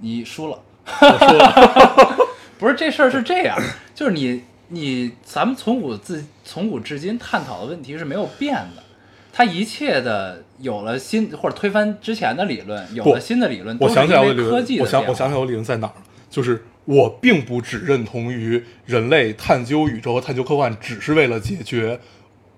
[0.00, 0.58] 你输了。
[0.86, 2.16] 我输了，
[2.58, 3.54] 不是这事儿是这样，
[3.94, 8.82] 就是你你咱们从古自从古至今探讨的问题是没有变的，
[9.30, 22.00] 它一切的有了新或者推翻之前的理论，有了新的理论，我想起来我的理论，我想我想起来我理论在哪儿了，就是我并不只认同于人类探究宇宙和探究科幻只是为了解决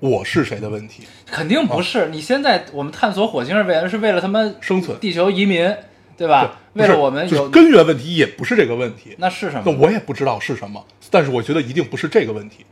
[0.00, 2.08] 我是谁的问题，肯定不是。
[2.08, 5.74] 你现在我们探索火星是为了是为了他们生存地球移民，
[6.16, 6.58] 对吧？
[6.72, 9.72] 为了我们就是有根源问题也不是这个问题，那是什么那？
[9.78, 12.64] 我也不知道是什么，但是我觉得一定不是这个问题。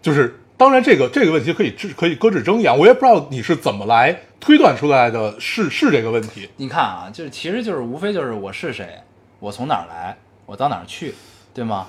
[0.00, 6.48] 就是当然，这个这个问题可以置可以搁置争议啊，我也不知道你是怎么来推断出来的是是这个问题。
[6.56, 9.00] 你看啊，就是其实就是无非就是我是谁，
[9.40, 10.16] 我从哪儿来，
[10.46, 11.12] 我到哪儿去，
[11.52, 11.88] 对吗？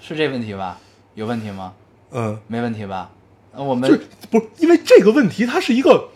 [0.00, 0.80] 是这问题吧？
[1.14, 1.74] 有问题吗？
[2.12, 3.10] 嗯，没问题吧？
[3.60, 6.08] 呃我们就是不是因为这个问题，它是一个。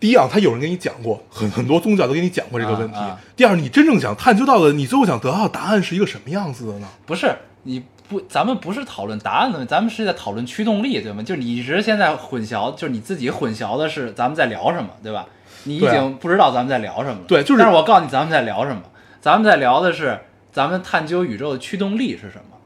[0.00, 2.96] 第一啊，他有人跟你讲过，很很多宗教都跟你讲过这个问题。
[2.96, 6.88] 啊啊第二，你真正想探究到的，你最后想得到的答案是一个什么样子的呢？
[7.04, 11.22] 不是你不，咱们不是讨论答案的咱们是在讨论驱动力，对吗？
[11.22, 15.26] 就是你一直现在混淆，就是你自己混淆的是咱们在聊什么，对吧？
[15.64, 17.24] 你已经不知道咱们在聊什么了。
[17.28, 18.80] 对就是但是我告诉你，咱们在聊什么？
[19.20, 20.18] 咱们在聊的是
[20.50, 22.56] 咱们探究宇宙的驱动力是什么？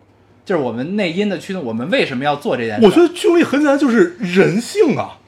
[0.44, 2.84] 就是我们内因的驱动，我们为什么要做这件事？
[2.84, 5.18] 我觉得驱动力很简单，就是人性啊。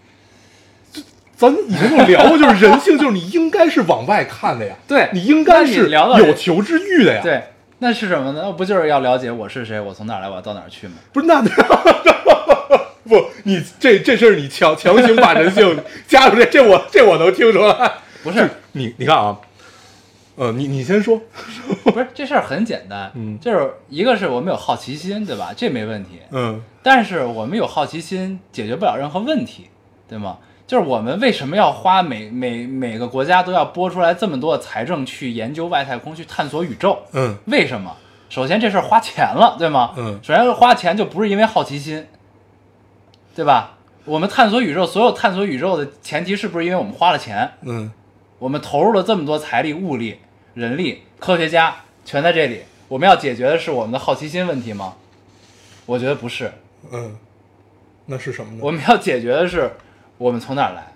[0.92, 1.02] 就
[1.36, 7.42] 咱以前就聊过，就是人性，就是你应该是往外看的呀， 对你应该是有求知欲的呀。，对，
[7.78, 8.42] 那是什么呢？
[8.44, 10.94] 那不就是要了解我是谁，我从哪儿来，我要到哪儿去吗？
[11.12, 11.42] 不是那
[13.08, 17.92] 不，你这这事儿你强强行把人性 加入这，这我这我能听出来。
[18.22, 19.38] 不是，你你看啊，
[20.36, 21.20] 呃，你你先说，
[21.84, 25.52] 不是，这事儿很简单，嗯就是一个是我们有好奇心，对吧？
[25.56, 26.20] 这没问题。
[26.30, 29.68] 嗯但是我们有好奇心，解决不了任何问题，
[30.08, 30.38] 对吗？
[30.66, 36.98] 就是我们为什么要花每每每个国家都要拨出来这么多的财政去研究外太空，去探索宇宙？
[37.12, 37.96] 嗯为什么？
[38.28, 39.94] 首先这事儿花钱了，对吗？
[39.96, 42.06] 嗯首先花钱就不是因为好奇心，
[43.34, 43.78] 对吧？
[44.04, 47.50] 我们探索宇宙，所有探索宇宙的前提是不是因为我们花了钱？
[47.62, 47.90] 嗯
[48.38, 50.18] 我们投入了这么多财力、物力、
[50.56, 54.96] 人力、科学家全在这里，我们要解决的是我们的好奇心问题吗？
[55.84, 56.50] 我觉得不是，
[56.90, 57.14] 嗯，
[58.06, 58.60] 那是什么呢？
[58.62, 59.70] 我们要解决的是
[60.16, 60.94] 我们从哪儿来，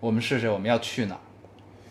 [0.00, 1.20] 我们是谁，我们要去哪儿，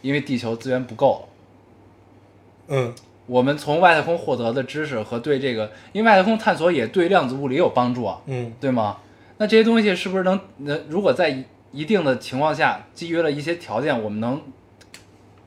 [0.02, 2.76] 因为地球资源不够了。
[2.76, 2.96] 嗯
[3.28, 8.98] 我们从外太空获得的知识和对这个，因为外太空探索也对量子物理有帮助啊，嗯对吗？
[9.38, 14.42] 那这些东西是不是能，那如果在一一定的情况下，基于了一些条件，我们能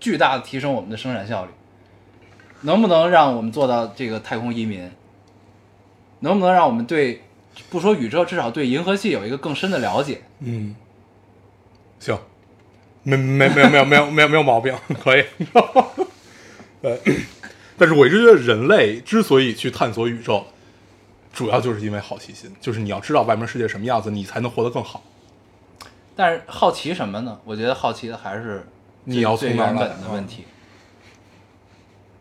[0.01, 1.51] 巨大的提升我们的生产效率？
[2.62, 4.90] 能不能让我们做到这个太空移民？
[6.20, 7.22] 能不能让我们对
[7.70, 10.22] 不说宇宙，至少对银河系有一个更深的了解？
[10.40, 10.74] 嗯，
[12.01, 12.18] 行，
[13.05, 15.24] 没没没有没有没有没有没有毛病，可以。
[16.82, 16.99] 呃，
[17.76, 20.45] 但是我一直觉得人类之所以去探索宇宙，
[21.33, 25.04] 主要就是因为好奇心，就是你要知道外面世界什么样子，你才能活得更好。
[26.16, 27.38] 但是好奇什么呢？
[27.45, 28.66] 我觉得好奇的还是
[29.09, 30.45] 你要从哪儿来本的问题，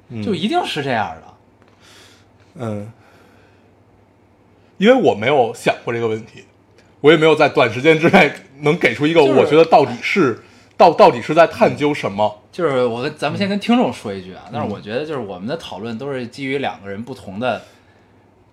[0.09, 0.23] 嗯。
[0.23, 1.34] 就一定是这样的。
[2.59, 2.91] 嗯，
[4.77, 6.45] 因为我没有想过这个问题，
[7.01, 10.41] 我也没有在短时间之内能给出一个我觉得到底是
[10.77, 12.41] 到到底是在探究什么。
[12.51, 17.61] 就是我跟咱们先跟听众说一句啊，嗯但是我觉得就是我们的讨论都是基于两个人不同的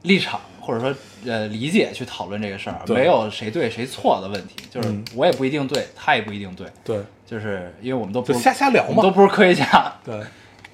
[0.02, 0.95] 立场或者说
[1.27, 4.57] 呃理解去讨论这个事儿，没有谁对谁错的问题。
[4.70, 9.93] 就是嗯我也不一定对，他也不一定对，对，就是因为我们都不瞎瞎聊嘛都不是科学家。
[10.05, 10.20] 对，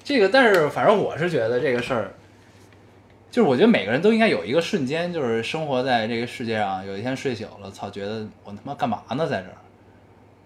[0.03, 2.11] 这个，但是反正我是觉得这个事儿，
[3.29, 9.57] 就是我觉得每个人都应该有一个瞬间，就是生活在这个世界上，有一天睡醒了，操，觉得我他妈干嘛呢，在这儿？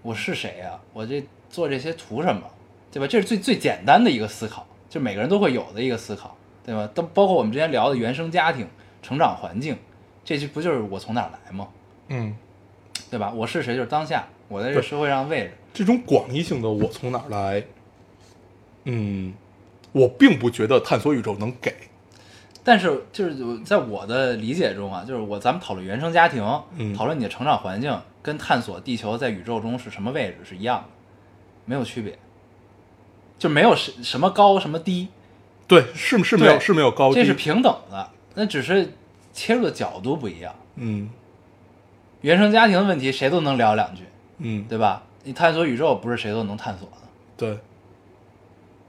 [0.01, 2.41] 我是谁呀、我这做这些图什么？
[2.91, 3.07] 对吧？
[3.07, 6.87] 这是最最简单的一个思考，就每个人都会有的一个思考，对吧？
[6.93, 8.67] 都包括我们之前聊的原生家庭、
[9.05, 9.77] 成长环境，
[10.23, 11.67] 这就不就是我从哪儿来吗？
[12.07, 12.35] 嗯，
[13.11, 13.31] 对吧？
[13.31, 15.51] 我是谁就是当下，我在这个社会上的位置。
[15.71, 17.63] 这种广义性的我从哪儿来，
[18.85, 19.33] 嗯，
[19.91, 21.71] 我并不觉得探索宇宙能给。
[22.63, 26.43] 但是就是在我的理解中啊，就是我咱们讨论原生家庭，
[26.77, 30.89] 嗯讨论你的成长环境，跟探索地球在宇宙中是什么位置是一样的，
[31.65, 32.17] 没有区别，
[33.37, 35.09] 就没有什什么高什么低，
[35.67, 38.93] 对，是是没有是没有高低，这是平等的，那只是
[39.33, 40.53] 切入的角度不一样。
[40.75, 41.09] 嗯
[42.21, 44.03] 原生家庭的问题谁都能聊两句，
[44.39, 45.03] 嗯，对吧？
[45.23, 46.97] 你探索宇宙不是谁都能探索的，
[47.37, 47.57] 对，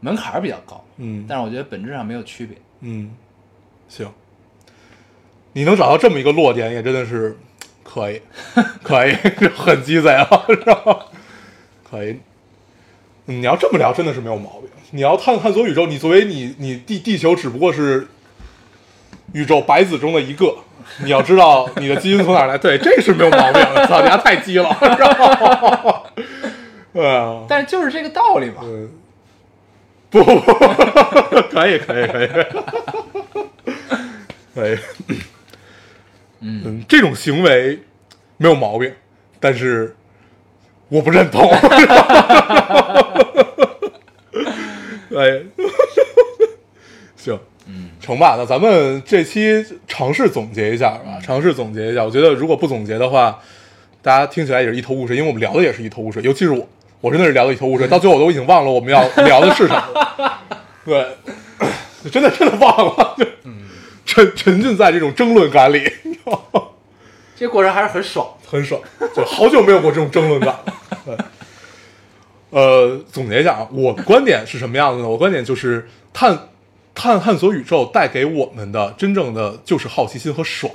[0.00, 2.56] 门槛儿比较高，嗯但是我觉得本质上没有区别。
[2.80, 3.10] 嗯，
[3.88, 4.10] 行，
[5.52, 7.36] 你能找到这么一个落点，也真的是
[7.82, 8.20] 可以，
[8.82, 9.12] 可以，
[9.56, 11.06] 很鸡贼啊，是吧？
[11.88, 12.10] 可以。
[13.28, 14.70] 嗯你要这么聊，真的是没有毛病。
[14.92, 18.06] 你要探探索宇宙，你作为你你地地球只不过是
[19.32, 20.56] 宇宙百子中的一个，
[20.98, 23.86] 你要知道你的基因从哪来，对，这是没有毛病的。
[23.88, 26.02] 操，你还太鸡了，是吧？
[26.92, 28.62] 对 啊，但是就是这个道理嘛。
[28.62, 28.90] 嗯，
[30.08, 30.54] 不不不，
[31.50, 32.28] 可以可以可以，
[34.54, 34.78] 可以，
[36.40, 37.80] 嗯，这种行为
[38.38, 38.92] 没有毛病，
[39.40, 39.94] 但是
[40.88, 41.50] 我不认同。
[45.16, 45.42] 哎，
[47.16, 47.40] 行，嗯，
[48.06, 48.36] 成吧。
[48.38, 52.04] 那咱们这期尝试总结一下吧，尝试总结一下。
[52.04, 53.36] 我觉得如果不总结的话，
[54.00, 56.68] 大家听起来也是一头雾水，因为我们聊的也是一头雾水，尤其是我，
[57.00, 60.38] 我真的是聊的一头雾水，到最后我都已经忘了我们要聊的是什么。
[60.84, 61.04] 对，
[62.12, 63.26] 真的真的忘了，就
[64.04, 66.62] 沉沉浸在这种争论感里，你知道吗？
[67.36, 68.28] 这个过程还是很爽。
[68.48, 68.80] 很爽，
[69.12, 70.74] 就好久没有过这种争论感了。
[71.04, 71.16] 对，
[72.50, 75.08] 呃，总结一下啊，我的观点是什么样子呢？
[75.08, 76.38] 我观点就是探
[76.96, 80.72] 探探索宇宙带给我们的真正的就是好奇心和爽。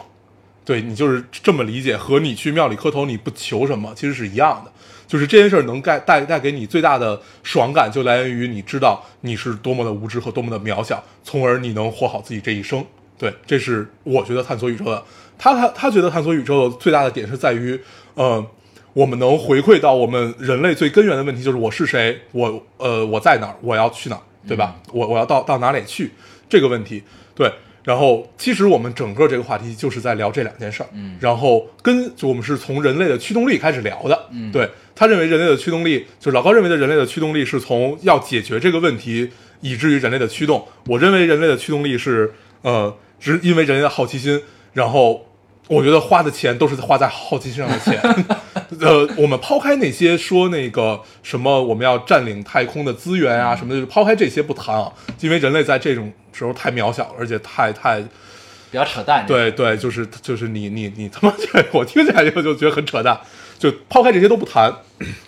[0.63, 4.71] 对你就是这么理解，和你去庙里磕头你不求什么其实是一样的。
[5.07, 12.85] 就是这件事能带带带给你最大的爽感，就来源于你知道你是多么的无知和多么的渺小，从而你能活好自己这一生。
[13.17, 15.03] 对，这是我觉得探索宇宙的。
[15.37, 17.77] 他他他觉得探索宇宙最大的点是在于，
[18.13, 18.45] 呃，
[18.93, 24.75] 我们能回馈到我们人类最根源的问题，就是我是谁，我呃我在哪儿，我要去哪儿，对吧？
[24.91, 26.11] 我我要到到哪里去
[26.49, 27.03] 这个问题，
[27.35, 27.51] 对。
[27.83, 39.31] 然后其实我们整个这个话题就是在聊这两件事儿，嗯然后跟就我们是从人类的驱动力开始聊的，嗯对他认为人类的驱动力，就是老高认为的人类的驱动力是从要解决这个问题，
[39.61, 40.67] 以至于人类的驱动。
[40.85, 42.31] 我认为人类的驱动力是
[42.61, 44.39] 呃，只因为人类的好奇心，
[44.73, 45.25] 然后
[45.71, 47.97] 我觉得花的钱都是花在好奇心上的钱。
[48.81, 54.91] 呃，我们抛开那些说那个什么我们要占领太空的资源啊什么的，抛开这些不谈啊，
[55.21, 63.17] 因为人类在这种时候太渺小了，而且太太比较扯淡。，对对，就是就是你你你他妈 这，我听起来就就觉得很扯淡。
[63.57, 64.73] 就抛开这些都不谈，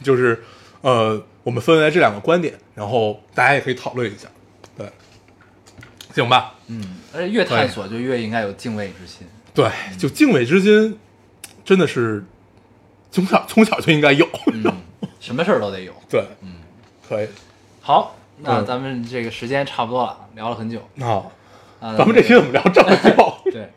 [0.04, 0.44] 就是
[0.82, 4.28] 呃，我们分为这两个观点，然后大家也可以讨论一下，
[4.76, 4.86] 对，
[6.16, 6.56] 行吧？
[6.68, 9.26] 嗯，而且越探索就越应该有敬畏之心。
[9.54, 10.98] 对，就敬畏之心，
[11.64, 12.24] 真的是
[13.12, 14.28] 从小从小就应该有。
[14.52, 14.64] 嗯，
[15.20, 15.94] 什么事儿都得有。
[16.10, 16.56] 对，嗯，
[17.08, 17.28] 可以
[17.82, 20.80] 好，那嗯咱们这个时间差不多了，聊了很久。
[21.80, 23.34] 咱们这期怎么聊这么久？
[23.52, 23.70] 对，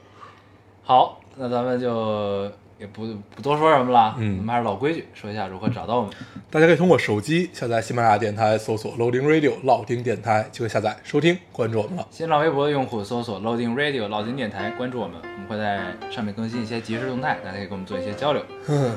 [0.82, 6.10] 好，那咱们就也不不多说什么了，嗯我们还是老规矩，说一下如何找到我们。
[6.50, 12.06] 大家可以通过手机下载喜马拉雅电台，搜索 Loading Radio 老丁电台，就可以下载收听，关注我们了。
[12.10, 15.80] 新浪微博的用户搜索 Loading Radio 老丁电台，关注我们，我们会在
[16.10, 18.42] 上面更新一些即时动态，大家可以跟我们做一些交流。
[18.68, 18.94] 嗯，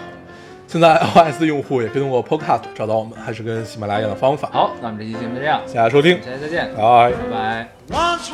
[0.66, 7.12] 现在 iOS 的用户也可以通过 Podcast 找到我们，还是跟喜马拉雅一样的方法。，好，那我们这期节目就这样，谢谢收听，下期再见，拜。
[7.12, 7.68] 拜拜。
[7.90, 8.30] Once